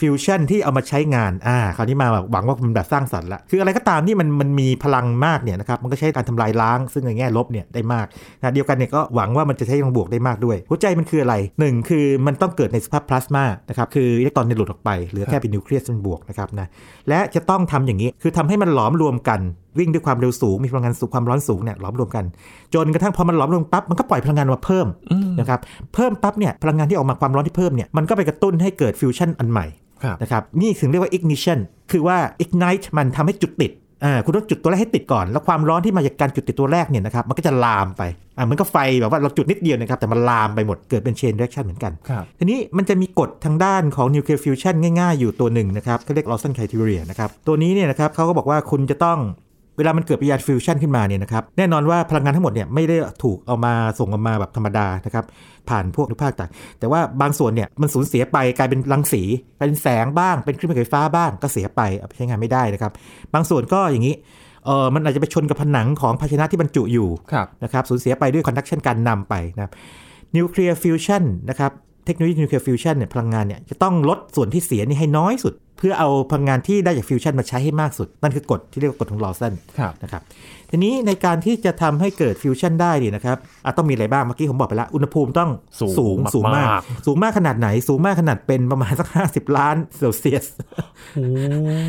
[0.00, 8.06] ฟิวชั่นที่เอามาใช้งาน อ่า คราวนี้มาแบบหวังว่ามันแบบสร้างสรรค์ละ คืออะไรก็ตามที่มันมันมีพลังมากเนี่ยนะครับ มันก็ใช้การทำลายล้าง ซึ่งในแง่ลบเนี่ยได้มาก
[8.40, 16.66] ขณะเดียวกันเนี่ยก็หวังว่ามันจะใช้พลังบวกได้มากด้วย หัวใจมันคืออะไรหนึ่งคือมันต้องเกิดในสภาพพลาสมานะครับ คืออิเล็กตรอนเนี่ยหลุดออกไป เหลือแค่เป็นนิวเคลียสเป็นบวกนะครับนะ
[17.08, 19.40] และจะต้องทำอย่างนี้ คือทำให้มันหลอมรวมกัน
[19.78, 22.24] วิ่งด้วยความเร็วสูงมีพลังงานสูงความร้อนสูงเนี่ยหลอมรวมกัน
[22.74, 24.86] จนกระทั่งพอมันหลอมรวมปั๊บมันก็ปล่อยพลังงานมาเพิ่ม
[25.40, 25.60] นะครับ
[25.94, 29.66] เพิ่มปั๊บเนี่ยพลังงานที่ออกมาความร้อนที่เพิ่มเนี่ยมันก็ไปกระตุ้นให้เกิดฟิวชั่นอันใหม่
[30.22, 31.58] นะครับนี่ถึงเรียกว่า ignition
[31.92, 33.72] คือว่า ignite มันทำให้จุดติด
[34.04, 38.02] อ่าคุณต้องจุดตัวแรกให้ติดก่อน แล้วความร้อนที่มาจากการจุดติดตัวแรกเนี่ยนะครับมันก็จะลามไป
[38.36, 41.92] อ่าเหมือนกับไฟแบบว่าเราจุดนิดเดียวนะครับแต่มันลามไปหมดเกิดเป็น chain reaction เหมือนกัน
[42.38, 49.18] ทีนี้มันจะมีกฎทางด้านของนิวเคลียร์ฟิวชันง่ายๆ อยู่ตัวหนึ่งนะครับเขาเรียก Lawson criteria นะครับตัวนี้เนี่ยนะครับเขาก็บอกว่าคุณจะต้อง
[49.76, 55.24] เวลามันเกิดปฏิกิริยาฟิวชันขึ้นมาเนี่ยนะครับแน่นอนว่าพลังงานทั้งหมดเนี่ยไม่ได้ถูกเอามาส่งออกมาแบบธรรมดานะครับ
[55.68, 59.22] ผ่านพวกอนุภาคต่าง แต่ว่าบางส่วนเนี่ยมันสูญเสียไปกลายเป็นรังสี
[59.58, 61.80] เป็นแสงบ้างเป็นคลื่นไฟฟ้าบ้างก็เสียไป
[62.16, 62.92] ใช้งานไม่ได้นะครับ
[63.34, 64.14] บางส่วนก็อย่างนี้
[64.64, 67.08] เออมันอาจจะไปชนกับผนังของภาชนะที่บรรจุอยู่
[67.64, 69.72] นะครับสูญเสียไปด้วย conduction การนำไปนะครับ
[70.36, 71.72] นิวเคลียร์ฟิวชันนะครับ
[72.04, 79.52] เทคโนโลยีนิวเคลียร์ฟิวชันเนี่ยพลังงานเนี่ยจะต้องลดส่วนที่เสียนี่ให้น้อยสุด เพื่อเอาพลังงานที่ได้จากฟิวชันมาใช้ให้มากสุด นั่นคือกฎที่เรียกว่ากฎของลอว์สัน
[80.02, 80.22] นะครับ
[80.70, 83.36] ทีนี้ในการที่จะทำให้เกิดฟิวชันได้ดีนะครับ
[83.76, 86.68] ต้องมีอะไรบ้าง เมื่อกี้ผมบอกไปแล้ว อุณหภูมิต้องสูงสูงมาก
[87.06, 90.46] สูงมากขนาดไหน สูงมากขนาดเป็นประมาณสัก 50 ล้านเซลเซียส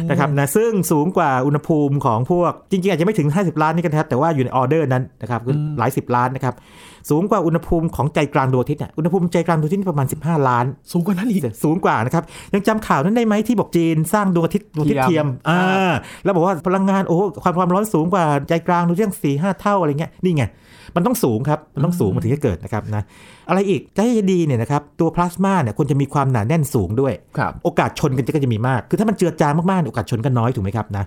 [0.10, 5.42] นะครับนะซึ่งสูงกว่าอุณหภูมิของพวกจริงๆอาจจะไม่ถึง 50 ล้านนี่กันครับแต่ว่าอยู่ในออเดอร์นั้นนะครับ
[5.80, 6.56] หลายสิบล้านนะครับ
[7.10, 15.94] สูงกว่าอุณหภูมิของใจกลางดวงอาทิตย์อุณหภูมิใจกลางดวงอาทิตย์ประมาณ 15 ล้าน สูงกว่านั้นอีกสูงกว่านะครับยังจำข่าวนั้นได้ไหมที่บอกจีนสร้างดวงอาทิตย์ดวงอาทิตย์เทียมอ่า
[16.24, 20.44] แล้วบอกว่าพลังงานโอ้ความความร้อนสูงกว่าใจกลางดวงอาทิตย์สี่ห้าเท่าอะไรเงี้ยนี่ไง
[20.96, 23.04] มันต้องสูงครับมันต้องสูงมันถึงจะเกิดนะครับนะ
[23.50, 27.14] อะไรอีกจะให้ดีเนี่ยนะครับตัวพลาสมาเนี่ยควรจะมีความหนาแน่นสูงด้วย
[27.64, 31.04] โอกาสชนกันก็จะมีมาก คือถ้ามันเจือจางมากๆ โอกาสชนกันน้อยถูกไหมครับนะ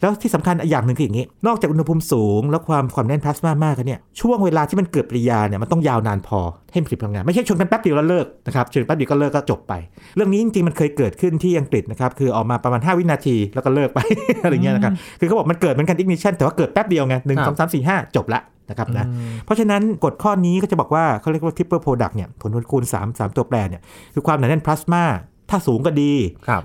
[0.00, 6.40] แล้วที่สำคัญอย่างหนึ่งคืออย่างนี้ นอกจากอุณหภูมิสูง แล้วความความแน่นพลาสมามากเนี่ยช่วงเวลาที่มันเกิดปฏิกิริยาเนี่ยมันต้องยาวนานพอ
[6.72, 9.72] ให้ผลิตพลังงานไม่ใช่ชนกันแป๊บเดียวแล้วเลิกนะครับชนแป๊บเดียวก็เลิกก็จบไป
[10.16, 13.98] เรื่องนี้จริงๆมันเคยเกิดขึ้นที่อังกฤษนะครับคือออกมาประมาณ 5 วินาทีแล้วก็เลิกไป
[14.42, 18.40] อะไรเงี้ยนะครับคือเขาบอกมันเกิดเหมือนกัน ignition แต่ว่าเกิดแป๊บเดียวไงหนึ่งสองสามสี่ห้าจบละ
[18.70, 19.06] นะครับนะ
[19.44, 23.82] เพราะฉะนั้นกฎข้อนี้ก็จะบอกว่าเขาเรียกว่า triple product เนี่ยผลคูณ3 3 ตัวแปรเนี่ย
[24.14, 25.04] คือความหนาแน่นพลาสมา
[25.50, 26.12] ถ้าสูงก็ดี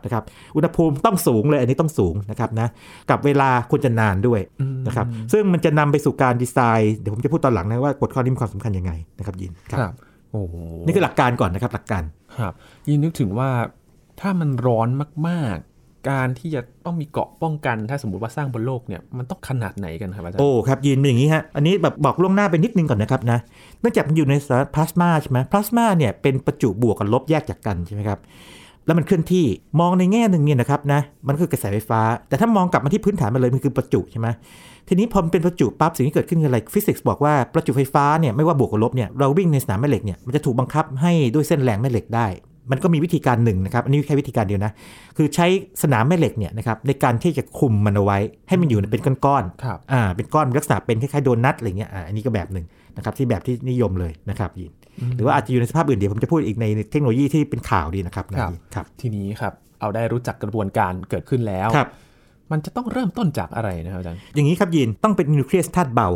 [0.03, 0.23] นะครับ
[0.55, 2.67] อุณหภูมิต้องสูงเลยอันนี้ต้องสูงนะครับนะ
[3.09, 4.39] กับเวลาควรจะนานด้วย
[4.87, 9.93] นะครับซึ่งมันจะนำไปสู่การดีไซน์เดี๋ยวผมจะพูดตอนหลังนะว่ากฎข้อนี้มีความสำคัญยังไงนะครับยินครับ
[10.31, 10.41] โอ้
[10.85, 12.03] นี่คือหลักการก่อนนะครับหลักการ
[12.39, 12.53] ครับ
[12.87, 13.49] ยินนึกถึงว่า
[14.19, 14.87] ถ้ามันร้อน
[15.29, 15.57] มาก
[16.09, 23.39] การที่จะต้องมีเกาะป้องกัน ถ้าสมมติว่าสร้างบนโลกเนี่ยมันต้องขนาดไหนกันครับอาจารย์โอ้ครับยินเป็นอย่างนี้ฮะอันนี้แบบบอกล่วงหน้าไปนิดนึงก่อนนะครับนะ
[23.81, 28.19] เนื่องจากมันอยู่ในสารพลาสมาใช่ไหมพลาสมาเนี่ยเป็นประจุบวกกับลบแยกจากกันใช่ไหมครับ
[28.85, 29.45] แล้วมันเคลื่อนที่
[29.79, 34.27] มองในแง่หนึ่งเนี่ยนะครับนะมันคือกระแสไฟฟ้า แต่ถ้ามองกลับมาที่พื้นฐานมันเลยมันคือประจุใช่ไหม
[34.87, 42.27] ทีนี้พอเป็นประจุปั๊บสิ่งที่เกิดขึ้นคืออะไรฟิสิกส์บอกว่าประจุไฟฟ้าเนี่ยไม่ว่าบวกกับลบเนี่ยเราวิ่งในสนามแม่เหล็กเนี่ยมันจะถูกบังคับให้ด้วยเส้นแรงแม่เหล็กได้
[42.71, 44.71] มันก็มีวิธีการหนึ่งนะครับ อันนี้แค่วิธีการเดียวนะ
[45.17, 45.47] คือใช้
[45.83, 52.65] สนามแม่เหล็กเนี่ยนะครับในการที่จะคุมมันเอาไว้ ให้มันอยู่เป็นก้อนๆอ่าเป็นก้อนลักษณะเป็นคล้ายๆโดนัทอะไรเงี้ยอ่าอันนี้ก็แบบหนึ่ง
[52.97, 54.71] นะครับที่แบบที่นิยมเลยนะครับยิน
[55.15, 58.25] หรือว่าอาจจะอยู่ในสภาพอื่นเดี๋ยวผมจะพูดอีกในเทคโนโลยีที่เป็นข่าวดีนะครับ
[58.75, 61.69] ครับทีนี้ครับเอาได้รู้จักกระบวนการเกิดขึ้นแล้ว
[62.51, 66.09] มันจะต้องเริ่มต้นจากอะไรนะครับอาจารย์ อย่างนี้ครับยินต้องเป็นนิวเคลียสธาตุเบา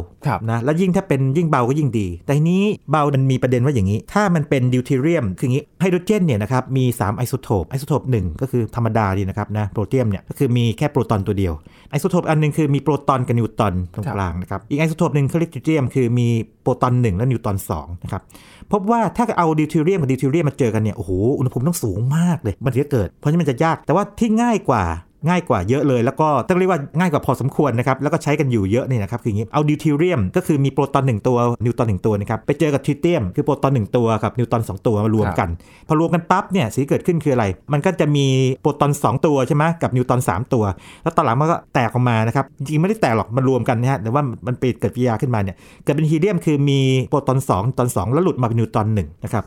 [0.52, 11.54] นะแล้วยิ่งถ้าเป็นยิ่งเบาก็ยิ่งดี แต่ทีนี้เบามันมีประเด็นว่าอย่างนี้ ถ้ามันเป็นดิวเทเรียมคืออย่างนี้ไฮโดรเจนเนี่ยนะครับมี 3 ไอโซโทปไอโซโทปหนึ่งก็คือธรรมดาดีนะครับนะโปรเทียมเนี่ยก็คือมีแค่โปรตอนตัวเดียว
[11.92, 16.28] ไอโซโทปอันนึงคือมีโปรตอนกับนิวตรอนตรงกลางนะครับอีกไอโซโทปหนึ่งเขาเรียกทริเทียมคือมี
[16.62, 18.22] โปรตอน 1 และนิวตรอน2นะครับ
[18.72, 24.84] พบว่าถ้าเอาดิวเทเรียมกับดิวเทเรียมมาเจอกันเนี่ยโอ้โหอุณหภูมิต้องสูงมากเลยมันจะเกิด เพราะฉะนั้นมันจะยากแต่ว่าที่ง่ายกว่า
[25.28, 35.50] ง่ายกว่าเยอะเลย แล้วก็ต้องเรียกว่าง่ายกว่าพอสมควรนะครับแล้วก็ใช้กันอยู่เยอะนี่นะครับคืออย่างนี้เอาดิวเทเรียมก็คือมีโปรตอน 1 ตัวนิวตรอน 1 ตัวนะครับไปเจอกับทริเทียมคือโปรตอน 1 ตัวกับนิวตรอน 2 ตัวมารวมกัน
[35.88, 38.26] พอรวมกันปั๊บเนี่ยสิ่งเกิดขึ้นคืออะไร มันก็จะมี
[38.62, 40.64] โปรตอน 2 ตัวใช่ไหมกับนิวตรอน 3 ตัว
[41.04, 46.80] แล้วตอนหลังมันก็แตกออกมานะครับจริงไม่ได้แตกหรอกมันรวมกันนะฮะแต่ว่ามันเปิดเกิดปฏิกิริยาขึ้นมาเนี่ยเกิดเป็นฮีเลียมคือมี
[47.10, 49.46] โปรตอน 2 นิวตรอน 2 แล้วหลุดมาเป็นนิวตรอน1นะครับ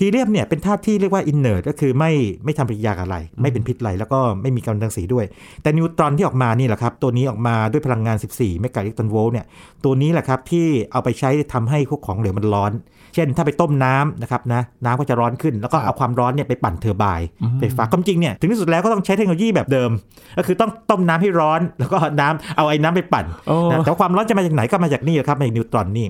[0.00, 2.12] ฮีเลียมเนี่ยเป็นธาตุที่เรียกว่า inert ก็คือไม่
[2.44, 5.24] ไม่ทำปฏิกิริยาอะไร ไม่เป็นพิษอะไรแล้วก็ไม่มีกัมมันตรังสีด้วย
[5.62, 9.46] แต่นิวตรอนที่ออกมานี่แหละครับ ตัวนี้ออกมาด้วยพลังงาน 14 เมกะอิเล็กตรอนโวลต์เนี่ย
[9.84, 12.72] ตัวนี้แหละครับที่เอาไปใช้ทำให้พวกของเหลวมันร้อน
[13.14, 17.28] เช่นถ้าไปต้มน้ำนะครับนะน้ำก็จะร้อนขึ้น แล้วก็เอาความร้อนเนี่ยไปปั่นเทอร์ไบน์
[17.60, 19.90] ไฟฟ้าความจริงเนี่ยถึงที่สุดแล้วก็ต้องใช้เทคโนโลยีแบบเดิม
[20.38, 23.24] ก็คือต้องต้มน้ำให้ร้อน แล้วก็น้ำเอาไอ้น้ำไปปั่น
[23.70, 26.06] นะแต่ความร้อนจะมาจากไหนก็มาจากนี่ครับมาจากนิวตรอนนี่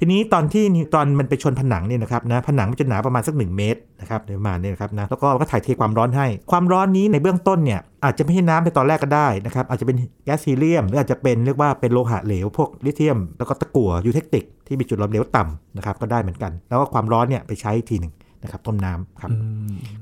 [0.00, 19.30] ทีนี้ตอนที่นิวตรอนมันไปชนผนังนี่นะครับนะผนังมันจะหนาประมาณสักสัก 1 เมตรนะครับประมาณนี้นะครับนะแล้วก็ก็ถ่ายเทความร้อนให้ ความร้อนนี้ในเบื้องต้นเนี่ย อาจจะไม่ใช่น้ำในตอนแรกก็ได้นะครับ อาจจะเป็นแก๊สฮีเลียม หรืออาจจะเป็นเรียกว่าเป็นโลหะเหลว พวกลิเธียม แล้วก็ตะกั่ว eutectic ที่มีจุดหลอมเหลวต่ำนะครับก็ได้เหมือนกัน แล้วก็ความร้อนเนี่ยไปใช้ทีหนึ่งนะครับต้มน้ำครับ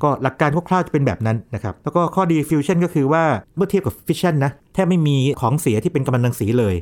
[0.02, 3.22] ก็หลักการคร่าวๆจะเป็นแบบนั้นนะครับ แล้วก็ข้อดีฟิวชั่นก็คือว่า
[3.56, 6.74] เมื่อเทียบกับฟิชชั่นนะแทบไม่มีของเสียที่เป็นกัมมันตรังสีเลย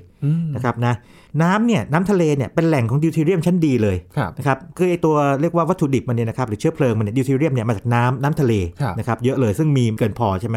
[0.55, 0.95] นะครับนะ
[1.43, 3.97] น้ำเนี่ยน้ำทะเลเนี่ยเป็นแหล่งของดิวเทเรียมชั้นดีเลย
[4.39, 8.53] นะครับคือไอตัวเรียกว่าวัตถุดิบมันเนี่ยนะครับหรือเชื้อเพลิงมันเนี่ยดิวเทเรียมเนี่ยมาจากน้ำน้ำทะเล
[8.99, 10.57] นะครับเยอะเลยซึ่งมีเกินพอใช่ไหม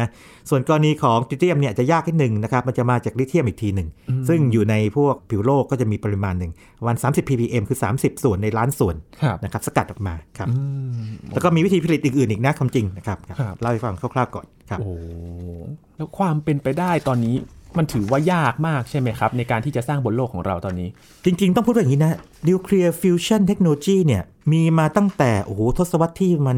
[0.50, 3.88] ส่วนกรณีของทริเทียมเนี่ยจะยากนิดหนึ่งนะครับมันจะมาจากลิเทียมอีกทีหนึ่ง
[4.28, 6.52] ซึ่งอยู่ในพวกผิวโลกก็จะมีปริมาณหนึ่ง
[6.86, 8.94] วัน 30 ppm คือ 30 ส่วนในล้านส่วน
[9.44, 10.48] นะครับสกัดออกมาครับ
[11.32, 13.18] แล้วก็มีวิธีผลิตอื่นๆอีกนะความจริงนะครับ
[13.60, 14.92] เล่าให้ฟังคร่าวๆก่อนครับโอ้
[16.00, 17.36] แล้วความเป็นไปได้ตอนนี้
[17.76, 20.88] มันถือว่ายากมากใช่ไหมครับ ในการที่จะสร้างบนโลกของเราตอนนี้
[21.24, 22.16] จริง ๆ ต้องพูดอย่างนี้นะ
[22.48, 26.56] นิวเคลียร์ฟิวชันเทคโนโลยีเนี่ยมีมาตั้งแต่ โอ้โห ทศวรรษที่มัน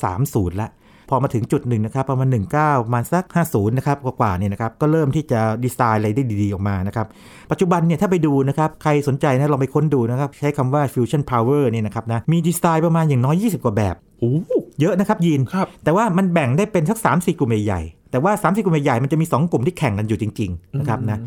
[0.00, 0.70] 1930แล้ว
[1.08, 7.06] พอมาถึงจุดหนึ่งนะครับประมาณ 19ประมาณสัก 50 นะครับกว่าๆเนี่ยนะครับก็เริ่มที่จะดีไซน์อะไรได้ดีๆ ออกมานะครับ
[7.50, 14.32] ปัจจุบันเนี่ยถ้าไปดูนะครับใครสนใจนะลองไปค้นดูนะครับ ใช้คำว่า fusion power เนี่ยนะครับนะมีดีไซน์ประมาณอย่างน้อย 20 กว่าแบบโอ้
[14.80, 15.40] เยอะนะครับยีน
[15.84, 21.18] แต่ว่ามันแบ่งได้เป็นสัก3 4กลุ่มใหญ่แต่ว่า3 4กลุ่มใหญ่มันจะมี 2 กลุ่มที่แข่งกันอยู่จริงๆนะครับนะ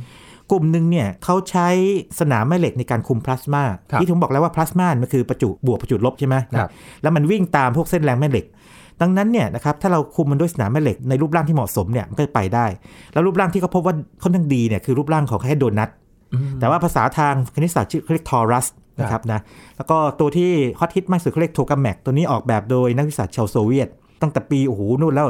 [0.52, 1.68] กลุ่มหนึ่งเนี่ยเขาใช้
[2.20, 3.64] สนามแม่เหล็กในการคุมพลาสมา
[4.00, 6.36] ที่ผมบอกแล้วว่าพลาสมามันคือประจุบวกประจุลบใช่ไหม
[7.02, 8.46] แล้วมันวิ่งตามพวกเส้นแรงแม่เหล็ก
[9.02, 12.66] ดังนั้นเนี่ยนะครับถ้าเราคุมมันด้วยสนามแม่เหล็กในรูปร่างที่เหมาะสมเนี่ยมันก็ไปได้
[13.14, 15.90] แล้วรูปร่างที่เขาพบว่าค่อนข้างดีเนี่ยคือรูปร่างของแค่โดนัท
[16.60, 18.68] แต่ว่าภาษาทางคณิตศาสตร์ชื่อเรียก torus
[19.02, 19.40] นะครับนะ
[19.78, 23.88] แล้วก็ตัวที่ฮอตฮิตมากสุดเขาเรียก tokamak ตัวนี้ออกแบบโดยนักวิทยาศาสตร์ชาวโซเวียต
[24.22, 25.28] ตั้งแต่ปีโอ้โหนู่นแล้ว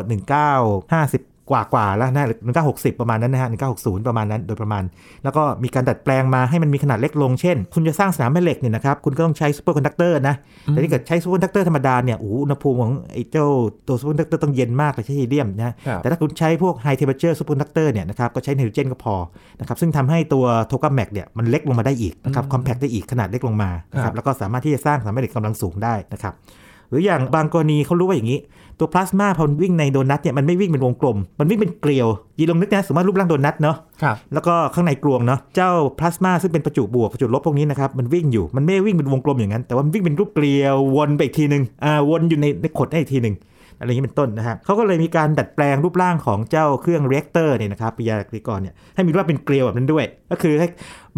[0.64, 4.84] 1958 กว่ากว่าแล้วนะหนึ่งเก้าหกสิบประมาณนั้นนะฮะหนึ่งเก้าหกศูนย์ประมาณนั้นโดยประมาณ
[5.24, 10.36] แล้วก็มีการดัดแปลงมาให้มันมีขนาดเล็กลงเช่น คุณจะสร้างสนามแม่เหล็กเนี่ยนะครับคุณก็ต้องใช้ superconductor นะ
[10.68, 13.48] แต่ถ้าเกิดใช้ superconductor ธรรมดาเนี่ยอุณหภูมิของไอ้เจ้า
[13.88, 19.16] ตัว superconductor ต้องเย็นมากเลยใช้ฮีเลียมนะแต่ถ้าคุณใช้พวก high temperature superconductor เนี่ยนะครับก็ใช้ไนโตรเจนก็พอ
[19.60, 26.34] นะครับซึ่งทำให้ตัว tokamak เนี่ยมันเล็กลงมาได้อีกนะครับ compact ได้อีกขนาดเล็กลงมานะครับแล้วก็สามารถที่จะสร้างสนามแม่เหล็กกำลังสูงได้นะครับ
[26.92, 28.40] หรืออย่างบางกรณีเขารู้ว่าอย่างนี้
[28.80, 32.08] ตัวพลาสมาพอวิ่งในโดนัทเนี่ยมันไม่วิ่งเป็นวงกลม มันวิ่งเป็นเกลียว
[32.40, 43.36] ยีลองนึกนะสมมติรูปร่างโดนัทเนาะครับแล้วก็ข้างในกลวงเนาะเจ้าพลาสมาซึ่งเป็นประจุบวกประจุลบพวกนี้นะครับมันวิ่งอยู่มันไม่วิ่งเป็นวงกลมอย่างนั้น แต่ว่ามันวิ่งเป็นรูปเกลียววนไปอีกทีหนึ่งอ่าวนอยู่ในในขดได้อีกทีหนึ่ง
[43.80, 50.68] อะไรอย่างนี้เป็นต้นนะฮะเขาก็เลยมีการดัดแปลงรูปร่างของเจ้าเครื่อง reactor เนี่ยนะครับปิยากริกรเนี่ยให้มีรูปเป็นเกลียวแบบนั้นด้วย ก็คือให้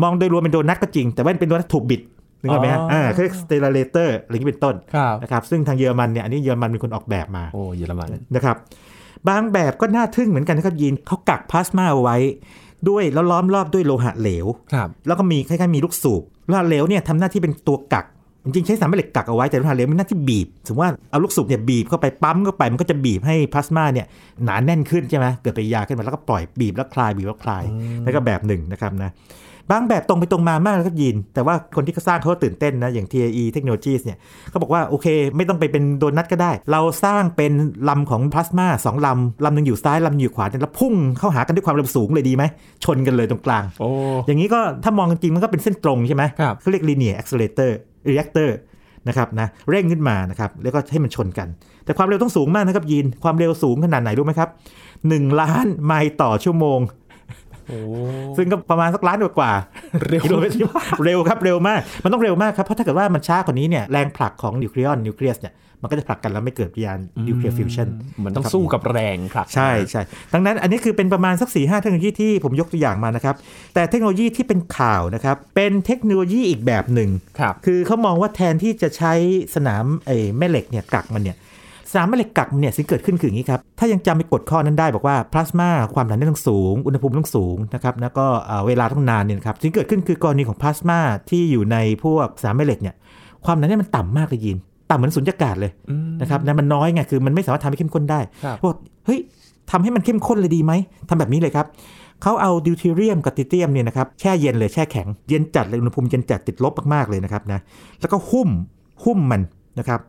[0.01, 2.01] มองโดยรวมเป็นโดนัทก็จริง แต่ว่าเป็นโดนัทถูกบิด
[2.43, 4.75] นึกออกไหมฮะอ่าคือ stellarator อะไรที่เป็นต้น
[5.23, 8.56] นะครับซึ่งทางเยอรมันเนี่ยอันนี้เยอรมันเป็นคนออกแบบมาโอ้เยอรมันนะครับ
[9.29, 12.17] บางแบบก็น่าทึ่งเหมือนกันนะครับยินเขากักพลาสมาเอาไว้
[12.89, 18.06] ด้วยแล้วล้อมรอบด้วยโลหะเหลวครับแล้วก็มีคล้ายๆมีลูกสูบโลหะเหลวเนี่ยทำหน้าที่เป็นตัวกัก
[18.45, 24.06] จริงๆใช้สารแม่เหล็กกักเอาไว้แต่โลหะเหลวมีหน้าที่บีบสมมติว่าเอาลูกสูบเนี่ยบีบเข้าไปปั๊มเข้าไปมันก็จะบีบให้พลาสมาเนี่ย
[24.43, 27.63] หนาแน่นขึ้นใช่ไหมเกิดปฏิยาขึ้นมาแล้วก็ปล่อยบีบแล้วคลายบีบแล้วคลาย
[28.03, 29.12] แล้วก็แบบหนึ่งนะครับนะ
[29.71, 34.17] บางแบบตรงไปตรงมามากครับยินแต่ว่าคนที่เขาสร้างเขาตื่นเต้นนะ อย่าง TAE Technologies เนี่ย
[34.49, 37.52] เขาบอกว่าโอเค ไม่ต้องไปเป็นโดนัทก็ได้ เราสร้างเป็น
[37.89, 42.43] ลำของพลาสมาสองลำลำหนึ่งอยู่ซ้ายลำอยู่ขวาแล้วพุ่งเข้าหากันด้วยความเร็วสูงเลยดีไหม
[42.84, 43.86] ชนกันเลยตรงกลางอ
[44.28, 46.23] อย่างนี้ก็ถ้ามองจริงมันก็เป็นเส้นตรงใช่ไหม
[46.60, 47.71] เขาเรียก linear accelerator
[48.10, 48.49] reactor
[49.08, 51.47] นะครับนะเร่งขึ้นมานะครับแล้วก็ให้มันชนกัน
[51.86, 54.49] แต่ความเร็วต้องสูงมากนะครับยินความเร็วสูงขนาดไหนรู้ไหมครับ
[54.93, 56.80] 1ล้านไมล์ต่อชั่วโมง
[58.38, 59.52] ซึ่งก็ประมาณสักล้านกว่า
[60.08, 60.23] เร็ว
[61.04, 67.88] เร็วครับเร็วมาก มันต้องเร็วมากครับ เพราะถ้าเกิดว่ามันช้ากว่านี้เนี่ยแรงผลักของนิวเคลียร์นิวเคลียสเนี่ยมันก็จะผลักกันแล้วไม่เกิดยานนิวเคลียร์ฟิวชั่น
[68.26, 70.02] มันต้องสู้กับแรงผลัก ใช่ใช่
[70.34, 73.36] ดังนั้นอันนี้คือเป็นประมาณสักสี่ห้าเทคโนโลยีที่ผมยกตัวอย่างมานะครับ
[73.73, 77.10] แต่เทคโนโลยีที่เป็นข่าวนะครับ เป็นเทคโนโลยีอีกแบบหนึ่ง
[77.65, 79.13] คือเขามองว่าแทนที่จะใช้
[79.56, 81.38] สนามไอ้แม่เหล็กเนี่ยกักมันเนี่ย
[81.93, 88.25] สนามแม่เหล็กกักเนี่ยสิ่งเกิดขึ้นคืออย่างนี้ครับ ถ้ายังจำไปกฎข้อนั้นได้บอกว่าพลาสมาความหนาแน่นต้องสูง อุณหภูมิต้องสูงนะครับแล้วก็
[88.67, 92.95] เวลาต้องนานเนี่ยครับสิ่งเกิดขึ้นคือกรณีของพลาสมาที่อยู่ในพวกสนามแม่เหล็กเนี่ย
[93.45, 94.58] ความหนาแน่นมันต่ำมากเลยยิน
[94.89, 95.71] ต่ำเหมือนสุญญากาศเลย
[96.21, 98.19] นะครับนะมันน้อยไงคือมันไม่สามารถทำให้เข้มข้นได้
[98.62, 98.73] พวก
[99.06, 99.19] เฮ้ย
[99.71, 100.73] ทำให้มันเข้มข้นเลยดีไหม
[101.10, 101.65] ทำแบบนี้เลยครับ
[102.21, 107.60] เขาเอาดิวทีเรียมกับติเตียมเนี่ยนะครับแช่เย็นเลยแช่แข็งเย็นจัดเลยอุณหภูมิเย็นจัดติดลบมากๆเลยนะครับนะ
[108.01, 108.49] แล้วก็หุ้ม
[109.03, 109.41] หุ้มมัน
[109.79, 109.99] นะครับ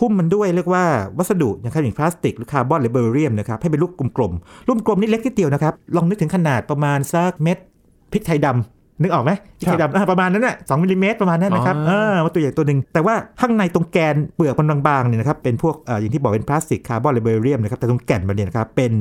[0.00, 0.84] หุ้มมันด้วยเรียกว่า
[1.18, 7.58] วัสดุนะครับอย่างพลาสติกหรือคาร์บอนหรือเบอร์เรียมนะครับให้เป็นลูกกลมๆลูกกลมนี่เล็กนิดเดียวนะครับลองนึกถึงขนาดประมาณสักเม็ด
[8.12, 18.92] พริกไทยดำนึกออกไหมพริกไทยดำประมาณนั้นแหละสองมิลลิเมตรประมาณนั้นนะครับเออมาตัวใหญ่ตัวหนึ่งแต่ว่าข้างในตรงแกนเปลือกมันบางๆเนี่ยนะครับเป็นพวกอย่างที่บอกเป็นพลาสติกคาร์บอนหรือเบริลเลียมนะครับแต่ตรงแก่นมันเนี่ยนะครับเป็น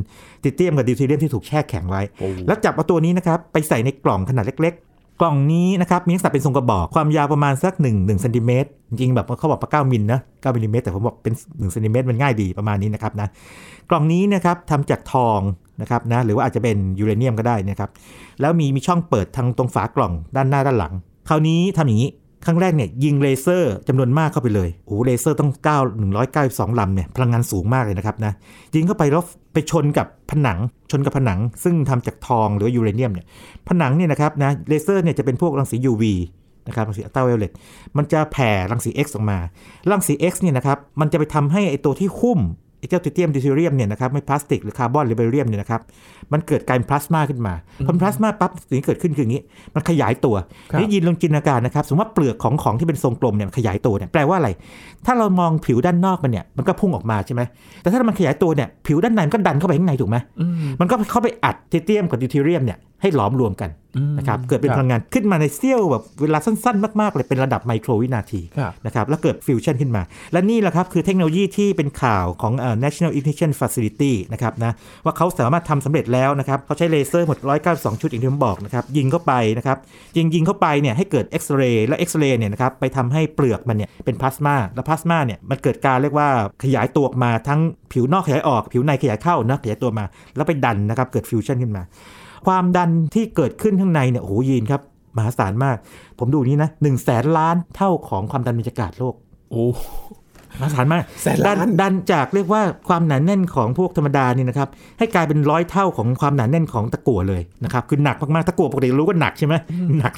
[0.44, 2.02] ทริเทียมกับดิวเทเรียมที่ถูกแช่แข็งไว้
[2.48, 4.76] แล้วจับเอาตัวนี้นะครับไปใส่ในกล่องขนาดเล็ก
[5.22, 13.28] กล่องนี้นะครับมีลักษณะเป็นทรงกระบอกความยาวประมาณสัก1 1เซนติเมตรจริงๆแบบเขาบอกว่า9มิลนะ9มิลลิเมตรแต่ผมบอกเป็น1เซนติเมตรมันง่ายดีประมาณนี้นะครับนะ
[13.90, 15.40] กล่องนี้นะครับทำจากทอง
[15.82, 17.90] นะครับนะหรือว่าอาจจะเป็นยูเรเนียมก็ได้นะครับ
[18.42, 20.94] แล้วมีมีช่องเปิดทางตรงฝากล่องด้านหน้าด้านหลัง
[21.30, 22.10] คราวนี้ทำอย่างนี้
[22.46, 25.74] ครั้งแรกเนี่ยยิงเลเซอร์จำนวนมากเข้าไปเลยโอ้เลเซอร์ต้อง9
[26.14, 28.34] 192ลำเนี่ยพลังงานสูงมากเลยนะครับนะ
[28.76, 30.60] ยิงเข้าไปแล้วไปชนกับผนัง
[30.92, 33.26] ชนกับผนัง ซึ่งทำจากทองหรือยูเรเนียมเนี่ย
[33.68, 36.04] ผนังเนี่ยนะครับนะเลเซอร์เนี่ยจะเป็นพวกรังสี UV
[36.68, 37.54] นะครับรังสีอัลตราไวโอเลต
[37.98, 39.38] มันจะแผ่รังสี X ออกมา
[39.92, 42.40] รังสี X เนี่ยนะครับมันจะไปทำให้ไอตัวที่หุ้ม
[42.90, 45.82] เจ้าทริเทียมดิวเทอเรียมเนี่ยนะครับไม่พลาสติกหรือคาร์บอนหรือเบริลเลียมเนี่ยนะครับ
[46.34, 47.54] มันเกิดกลายเป็นพลาสมาขึ้นมา
[47.86, 49.42] พอพลาสมาปั๊บสิ่งที่เกิดขึ้นคืออย่างนี้
[49.76, 50.36] มันขยายตัว
[50.80, 54.50] นี่ยีนลองจินตนาการนะครับสมมติว่าเปลือกของของที่เป็นทรงกลมเนี่ยขยายตัวเนี่ยแปลว่าอะไร
[55.06, 57.42] ถ้าเรามองผิวด้านนอกมันเนี่ยมันก็พุ่งออกมาใช่ไหม
[57.82, 60.18] แต่ถ้ามันขยายตัวเนี่ยผิวด้านในมันก็ดันเข้าไปข้างในถูกไหม
[60.80, 63.72] มันก็เข้าไปอัดทริเทียมกับดิวเทอเรียมเนี่ย ให้หลอมรวมกัน
[64.18, 68.42] นะครับเกิดเป็นพลังงานขึ้นมาในเสี้ยวแบบเวลาสั้น ๆ มาก ๆ เลยเป็นระดับไมโครวินาที
[68.86, 70.02] นะครับแล้วเกิดฟิวชั่นขึ้นมา
[70.34, 74.74] และนี่แหละครับคือเทคโนโลยีที่เป็นข่าวของ เอ่อ National Ignition Facility นะครับนะ
[75.06, 77.40] ว่าเขาสามารถทำสำเร็จแล้วนะครับเขาใช้เลเซอร์หมด
[77.70, 79.78] 192 ชุดอย่างที่ผมบอกนะครับยิงเข้าไปนะครับ
[80.18, 86.30] ยิงยิงเข้าไปเนี่ยให้เกิดเอ็กซเรย์แล้วเอ็กซเรย์เนี่ยนะครับไปทำให้เปลือกมันเนี่ยเป็นพลาสมาแล้วพลาสมาเนี่ยมันเกิดการเรียกว่า
[86.64, 87.60] ขยายตัวออกมาทั้ง
[87.92, 91.84] ผิวนอกขยายออก ผิวในขยายเข้านะขยายตัวมา แล้วไปดันนะครับเกิดฟิวชั่นขึ้นมา
[92.46, 94.82] ความดันที่เกิดขึ้นข้างในเนี่ยโอ้โหยีนครับ
[95.18, 95.78] มหาศาลมาก
[96.20, 99.16] ผมดูนี้นะหนึ่งแสนล้านเท่าของความดันบรรยากาศโลก
[99.52, 99.66] โอ้
[100.60, 101.04] มหาศาลมาก
[101.48, 109.56] ดันดันจากเรียกว่าความหนาแน่นของพวกธรรมดานี่นะครับ ให้กลายเป็นร้อยเท่าของความหนาแน่นของตะกั่วเลยนะครับคือหนักมากๆตะกั่วปกติรู้ว่าหนักใช่ไหม
[110.00, 110.14] หนัก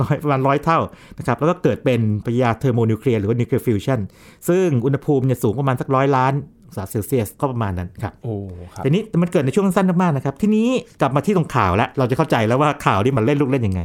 [0.00, 0.78] ร้อยประมาณร้อยเท่า
[1.18, 4.00] นะครับแล้วก็เกิดเป็นปฏิกิริยาเทอร์โมนิวเคลียร์หรือว่านิวเคลียร์ฟิวชั่น
[4.48, 6.32] ซึ่งอุณหภูมิเนี่ยสูงประมาณสักร้อยล้าน
[6.76, 8.34] องศาเซลเซียสก็ประมาณนั้นครับโอ้
[8.74, 10.68] ครับแต่นี้มันเกิดในช่วงสั้นมากๆนะครับ ทีนี้
[11.00, 13.80] กลับมาที่ตรงข่าวแล้ว เราจะเข้าใจแล้วว่าข่าวที่มันเล่นลูกเล่นยังไง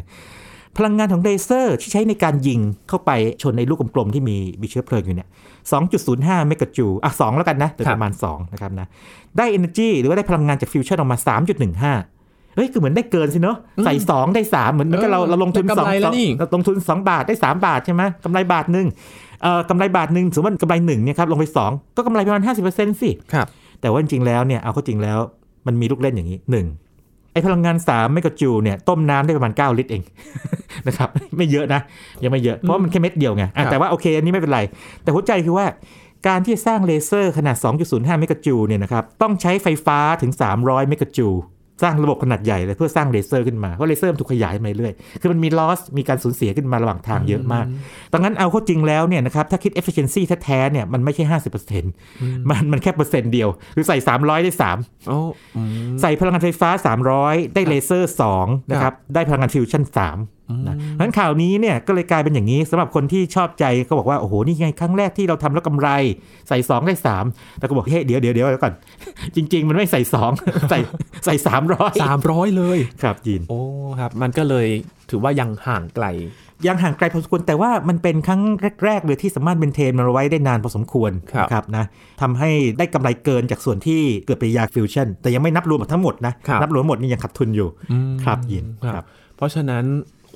[0.78, 5.30] พลังงานของเลเซอร์ที่ใช้ในการยิงเข้าไปชนในลูกกลมๆที่มีมีเชื้อเพลิงอยู่เนี่ย
[5.88, 8.88] 2.05 เมกะจูลอะ2แล้วกันนะโดยประมาณ2นะครับนะ
[9.38, 11.17] ได้ energy หรือว่าได้พลังงานจากฟิวชั่นออกมา
[11.74, 12.14] 3.15
[12.56, 18.88] เฮ้ยคือเหมือนได้เกินสิเนาะใส่2ได้3เหมือนเหมือนกับเราเราลงทุน2เราลงทุน2บาทได้3บาทใช่ไหมกำไรบาทหนึ่ง
[19.70, 23.48] กำไรบาทหนึ่งสมมติว่ากำไรหนึ่งเนี่ยครับลงไป2ก็กำไรประมาณ50%สิครับ
[23.82, 25.20] แต่ว่าจริงๆแล้วเนี่ยเอาเข้าจริงแล้ว
[25.68, 26.68] มันมีลูกเล่นอย่างนี้หนึ่ง
[27.34, 30.04] ไอพลังงาน3เมกะจูลเนี่ยต้มน้ำได้ประมาณ 9 ลิตรเอง
[30.88, 31.82] นะครับไม่เยอะนะ
[32.24, 34.60] ยังไม่เยอะเพราะมันแค่เม็ดเดียวไงแต่ว่าโอเคอันนี้ไม่เป็นไร
[35.04, 35.65] แต่หัวใจคือว่า
[36.28, 37.56] การที่สร้างเลเซอร์ขนาด
[37.88, 41.36] 2.05 เมกะจูลเนี่ยนะครับต้องใช้ไฟฟ้าถึง 300 เมกะจูล
[41.83, 47.65] สร้างระบบขนาดใหญ่เลยเพื่อสร้างเลเซอร์ขึ้นมา เพราะเลเซอร์มันถูกขยายมาเรื่อยคือมันมี loss มีการสูญเสียขึ้นมาระหว่างทางเยอะมาก
[48.13, 51.23] ดังนั้นเอาเข้าจริงแล้วเนี่ยนะครับถ้าคิด efficiency แท้ๆเนี่ยมันไม่ใช่
[51.85, 54.51] 50%มันมันแค่เปอร์เซ็นต์เดียวหรือใส่ 300 ได้
[55.21, 56.69] 3ใส่พลังงานไฟฟ้า
[57.13, 59.83] 300 ได้เลเซอร์2นะครับได้พลังงานฟิวชั่น
[60.13, 60.35] 3
[60.67, 65.89] นะเพราะฉะนั้นข่าวนี้เนี่ยก็เลยกลายเป็นอย่างนี้สำหรับคนที่ชอบใจก็บอกว่า โอ้โห นี่ไงครั้งแรกที่เราทำแล้วกำไร
[66.47, 66.95] ใส่ 2 ได้
[67.27, 68.73] 3 แต่ก็บอกเฮ้ยเดี๋ยวเดี๋ยวเดี๋ยวก่อน
[69.36, 70.01] จริง ๆ มันไม่ใส่
[70.36, 70.79] 2 ใส่
[71.25, 73.60] ใส่สามร้อยสามร้อยเลยครับยีนโอ้
[73.99, 74.67] ครับ มันก็เลย
[75.10, 76.08] ถือว่ายังห่างไกล
[76.67, 78.41] ยังห่างไกลพอสมควรแต่ว่ามันเป็นครั้ง
[78.86, 81.12] แรกๆเลยที่สามารถ maintain มันไว้ได้นานพอสมควร
[81.51, 81.86] ครับนะ
[82.21, 87.69] ทำให้ได้กำไรเกินจากส่วนที่เกิดปฏิกิริยาฟิวชั่นแต่ยังไม่นับรวมทั้งหมดนะนับรวมหมดนี่ยังขาดทุนอยู่
[88.23, 89.05] ครับยินครับ
[89.38, 89.84] เพราะฉะนั้น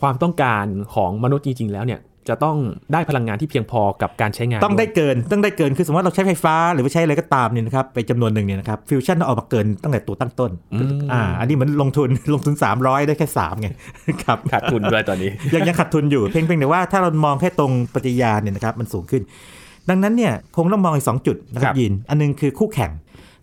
[0.02, 2.58] ความต้องการของมนุษย์จริง ๆ แล้วเนี่ยจะต้อง
[2.94, 10.52] ได้พลังงานที่เพียงพอกับการใช้งานต้องได้เกินต้องได้เกินคือสมมติเราใช้ไฟฟ้า หรือว่าใช้อะไรก็ตามเนี่ยนะครับไปจำนวนหนึ่งเนี่ยนะครับฟิวชั่นต้องออกมาเกินตั้งแต่ตัวตั้งต้น
[11.14, 13.68] อ่าอันนี้เหมือนลงทุนลงทุน 300 ได้แค่3ไง
[14.24, 19.22] ครับขาดทุนด้วยตอนนี้ยังยังขาดทุนอยู่เพียงเพียงแต่ว่าถ้าเรามองแค่ตรงปฏิญาณเนี่ยนะครับมันสูงขึ้น
[19.90, 22.92] ดังนั้นเนี่ยคงต้องมองอีก2จุดนะครับยิน อันนึงคือคู่แข่ง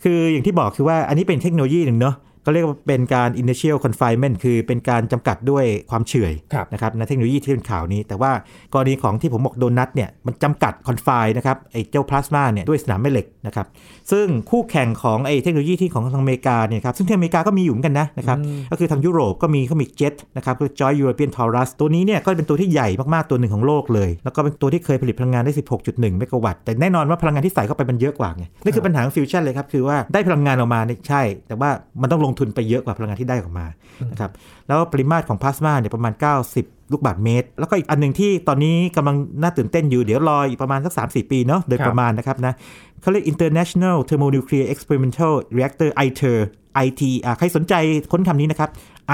[0.04, 2.14] คืออย่างที่บอกคือว่าอันนี้เป็นเทคโนโลยีหนึ่งเนาะ
[2.46, 6.32] ก็เรียกว่าเป็นการ initial confinement คือเป็นการจำกัดด้วยความเฉื่อย
[6.72, 8.32] นะครับในเทคโนโลยีที่เป็นข่าวนี้ แต่ว่า
[8.72, 13.66] กรณีของที่ผมบอกโดนัทเนี่ยมันจำกัด confine นะครับไอ้เจ้าพลาสมาเนี่ยด้วยสนามแม่เหล็กนะครับ
[14.12, 18.38] ซึ่งคู่แข่งของไอ้เทคโนโลยีที่ของทางอเมริกาเนี่ยครับซึ่งที่อเมริกาก็มีอยู่เหมือนกันนะนะครับ
[18.70, 33.66] ก็คือทางยุโรปก็มีเขามีเจ็ตนะครับคือ Joy European Taurus ตัวนี้เนี่ยก็เป็นตัวที่ใหญ่มากๆตัวหนึ่งของโลกเลย แล้วก็เป็นตัวที่เคยผลิตพลังงานได้ 16.1 เมกะวัตต์แต่แน่นอนว่าพลังงานที่ใส่เข้าไปมันเยอะกว่าไงนี่คือปัญหาของฟิวชั่นเลยครับคือว่าได้พลังงานออกมาเนี่ยใช่ แต่ว่ามันต้องลงทุนไปเยอะกว่าพลังงานที่ได้ออกมา
[34.12, 34.30] นะครับ
[34.68, 36.12] แล้วปริมาตรของพลาสมาเนี่ยประมาณ
[36.48, 42.54] 90 ลูกบาศก์เมตร แล้วก็อีกอันหนึ่งที่ตอนนี้กำลังน่าตื่นเต้นอยู่เดี๋ยวรออีกประมาณสัก 3-4 ปีเนาะโดยประมาณนะครับนะ
[43.00, 46.38] เขาเรียก International Thermonuclear Experimental Reactor ITER
[46.86, 47.74] ITER ใครสนใจ
[48.12, 48.70] ค้นคำนี้นะครับ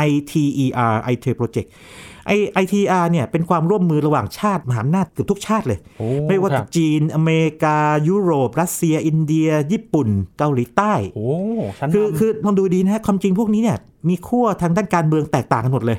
[0.08, 1.68] ITER ITER Project
[2.26, 5.78] ไอ ITR เนี่ยเป็นความร่วมมือระหว่างชาติมหาอำนาจเกือบทุกชาติเลย
[6.28, 7.78] ไม่ว่าจะจีน อเมริกา
[8.08, 11.28] ยุโรป รัสเซีย อินเดีย ญี่ปุ่น เกาหลีใต้โอ้
[11.92, 13.78] คือคือลองดูดีนะความจริงพวกนี้เนี่ย
[14.08, 15.98] มีขั้วทางด้านการเมืองแตกต่างกันหมดเลย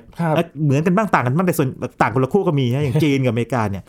[0.64, 1.70] เหมือนกันบ้างต่างกันบ้างแต่ส่วน
[2.02, 3.84] ต่างคนละขั้วก็มีนะอย่างจีนกับอเมริกาเนี่ย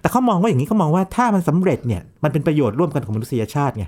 [0.00, 3.84] แต่เขามองว่าอย่างนี้เขามองว่าถ้ามันสำเร็จเนี่ยมันเป็นประโยชน์ร่วมกันของมนุษยชาติไง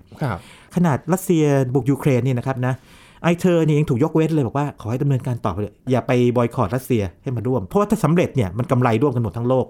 [0.74, 2.74] ขนาดรัสเซียบุกยูเครนนี่นะครับนะ
[3.24, 9.66] ไอเธอเนี่ยยังถูกยกเว้นเลยบอกว่าขอให้ดำเนินการต่อไปเลยอย่าไปบอยคอรรัสเซียให้มาร่วม เพราะว่าถ้าสำเร็จเนี่ยมันกำไรร่วมกันหมดทั้งโลก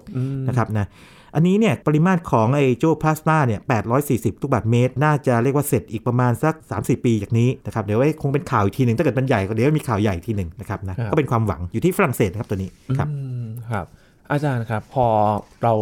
[0.47, 0.87] นะครับนะ
[1.35, 3.59] อันนี้เนี่ยปริมาตรของไอโจพลาสมาเนี่ย
[4.01, 13.07] 840 ลูกบาศก์เมตร น่าจะเรียกว่าเสร็จอีกประมาณสัก 3-4 ปีจากนี้นะครับ เดี๋ยวไว้คงเป็นข่าวอีกทีหนึ่งถ้าเกิดมันใหญ่ก็เดี๋ยวมีข่าวใหญ่ทีหนึ่งนะครับนะ ก็เป็นความหวังอยู่ที่ฝรั่งเศสนะครับตัวนี้ครับ
[13.71, 13.85] ครับ
[14.31, 15.07] อาจารย์ครับพอ
[15.63, 15.73] เรา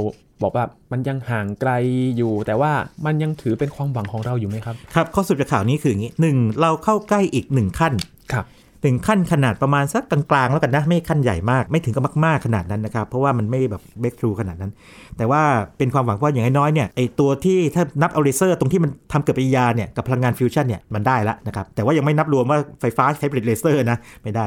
[0.43, 1.71] บอกว่ามันยังห่างไกล
[2.17, 2.71] อยู่ แต่ว่า
[3.06, 7.93] มันยังถือเป็นความหวังของเราอยู่ไหมครับ ครับ ข้อสรุปจากข่าวนี้คืออย่างนี้หนึ่งเราเข้าใกล้อีกหนึ่งขั้น
[8.34, 8.47] ครับ
[8.82, 14.71] หนึ่งขั้นขนาดประมาณสักกลางๆ แล้วกันนะ ไม่ขั้นใหญ่มากไม่ถึงกับมาก ๆ ขนาดนั้นนะครับ เพราะว่ามันไม่แบบ breakthrough ขนาดนั้น
[15.17, 15.41] แต่ว่า
[15.77, 24.45] เป็นความหวังว่าอย่างน้อยเนี่ยไอตัวที่ถ้านับเอาเลเซอร์ ตรงที่มันทำเกิดปฏิกิริยาเนี่ยกับพลังงานฟิวชั่นเนี่ยมันได้แล้วนะครับแต่ว่ายังไม่นับรวมว่าไฟฟ้าใช้ผลิตเลเซอร์นะไม่ได้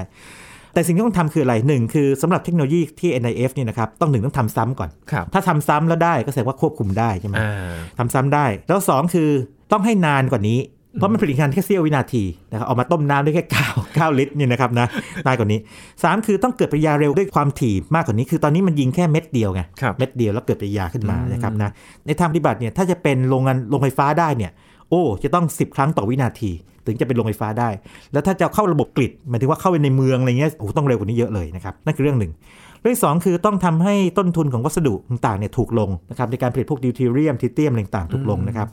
[0.77, 4.91] แต่สิ่งที่ต้องทำคืออะไรหนึ่งคือสำหรับเทคโนโลยีที่ NIF นี่นะครับต้องหนึ่งต้องทำซ้ำก่อน
[5.33, 7.37] ถ้าทำซ้ำแล้วได้ก็แสดงว่าควบคุมได้ใช่ไหม
[7.99, 9.31] ทำซ้ำได้ แล้ว 2 คือ
[9.73, 10.59] ต้องให้นานกว่านี้
[10.95, 14.87] เพราะมันผลิตงานแค่เสี้ยววินาทีนะครับออกมาต้มน้ำได้แค่9 9ลิตรนี่นะครับนะ
[15.25, 15.59] ได้กว่านี้
[15.93, 19.63] 3 คือต้องเกิดปฏิกิริยาเร็วด้วยความถี่มากกว่านี้ คือตอนนี้มันยิงแค่เม็ดเดียวไง
[19.99, 21.71] เม็ดเดียวแล้วเกิดปฏิกิริยาขึ้นมานะครับนะ
[22.07, 24.53] ในทางปฏิบัติเนี่ยถ้าจะเป็นโรงงานโรงไฟฟ้าได้เนี่ย
[24.91, 26.51] โอ้จะต้อง 10 ครั้งต่อวินาที
[26.87, 27.69] ถึงจะเป็นโรงไฟฟ้าได้
[28.13, 32.33] แล้วถ้าจะเข้าระบบ grid หมายถึงว่าเข้าไปในเมืองอะไรเงี้ยโอ้ต้องเร็วกว่านี้เยอะเลยนะครับนั่นคือเรื่องหนึ่ง
[32.83, 38.69] เรื่องสองคือต้องทำให้ต้นทุนของวัสดุต่างๆเนี่ยถูกลงนะครับในการผลิตพวกดิวทีเรียมทริเทียมต่างๆถูกลงนะครับ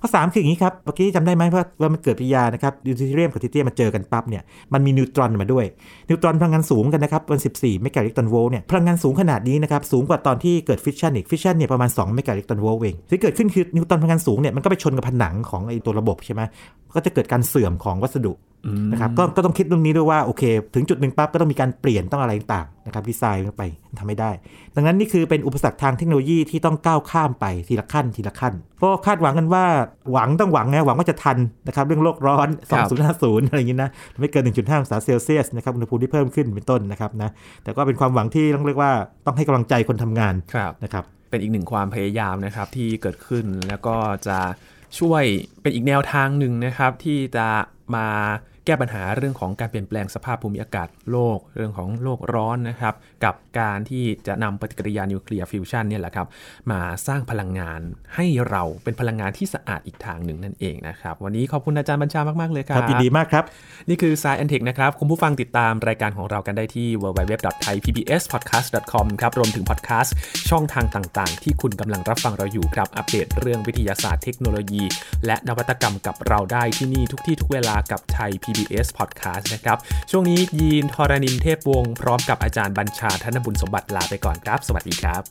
[0.00, 5.64] ข้อสามคืออย่างนี้ครับเมื่อกี้จำได้ไหมว่าว่ามันเกิดปฏิกิริยานะครับดิวทีเรียมกับทริเทียมมาเจอกันปั๊บเนี่ยมันมีนิวตรอนมาด้วย
[6.08, 16.42] นิวตรอนพลังงานสูงกันนะครับเป็น14เมกะอิเล็กตรอนโวลต์เนี่ยพลังงานสูงขนาดนี้นะครับสูงกว่าตอนที่เกิดฟิชชันอีกฟิชชันเนี่ยประมาณ2เมกะอิเล็กตรอนโวลต์เองที่เกิดขึ้นคือนิวตรอนพลังงานสูงเนี่ยมันก็ไปชนกับผนังของไอ้ตัวระบบใช่ไหม
[16.94, 18.32] ก็จะเกิดการเสื่อมของวัสดุ
[18.92, 20.42] นะครับก็ก็ต้องคิดเรื่องนี้ด้วยว่าโอเค
[20.74, 23.62] ถึงจุดหนึ่งปั๊บก็ต้องมีการเปลี่ยนต้องอะไรต่างนะครับดีไซน์ไป
[23.98, 24.30] ทำไม่ได้
[24.74, 29.64] ดังนั้นนี่คือเป็นอุปสรรคทางเทคโนโลยีที่ต้องก้าวข้ามไปทีละขั้นทีละขั้นเพราะคาดหวังกันว่า
[30.12, 32.48] หวังต้องหวังไงหวังว่าจะทันนะครับเรื่องโลกร้อน
[32.98, 33.90] 2050 อะไรอย่างนี้นะ
[34.20, 37.30] ไม่เกิน 1.5 องศาเซลเซียสนะครับอุณหภูมิที่เพิ่มขึ้นเป็นต้นนะครับนะ
[37.62, 38.92] แต่ก็เป็นความหวังที่ต้องเรียกว่า
[39.26, 40.34] ต้องให้กำลังใจคนทำงาน
[40.84, 44.38] นะครับเป็นอีกหนึ่งความพยายามนะครับที่เกิดขึ้นแล้วก็จะ
[44.98, 45.24] ช่วย
[45.62, 47.46] เป็นอีกแนวทางหนึ่งนะครับที่จะ
[47.94, 48.06] มา
[48.66, 56.26] แก้ปัญหาเรื่องของการเปลี่ยนแปลงสภาพภูมิอากาศโลก เรื่องของโลกร้อนนะครับ กับการที่จะนำปฏิกิริยานิวเคลียร์ฟิวชันเนี่ยแหละครับ
[56.70, 57.80] มาสร้างพลังงาน
[58.14, 63.44] ให้เราเป็นพลังงานที่สะอาดอีกทางหนึ่งนั่นเองนะครับ วันนี้ขอบคุณอาจารย์บัญชามาก ๆ เลยครับยินดีมากครับ
[63.88, 70.14] นี่คือ Science and Tech นะครับ คุณผู้ฟังติดตามรายการของเรากันได้ที่ www.thaipbspodcast.com ครับรวมถึงพอดแคสต์
[70.50, 74.84] ช่องทางต่าง ๆ ที่คุณกำลังรับฟังเราอยู่ครับอัปเดตเรื่องวิทยาศาสตร์เทคโนโลยี
[75.26, 79.78] และนวัตกรรมกับเราได้ที่นี่ทุกที่ทุกเวลากับไทย PBS Podcast นะครับ
[80.10, 85.22] ช่วงนี้ยีนทรณินเทพวงศ์พร้อมกับอาจารย์บัญชาธนบุญสมบัติลาไปก่อนครับ สวัสดีครับ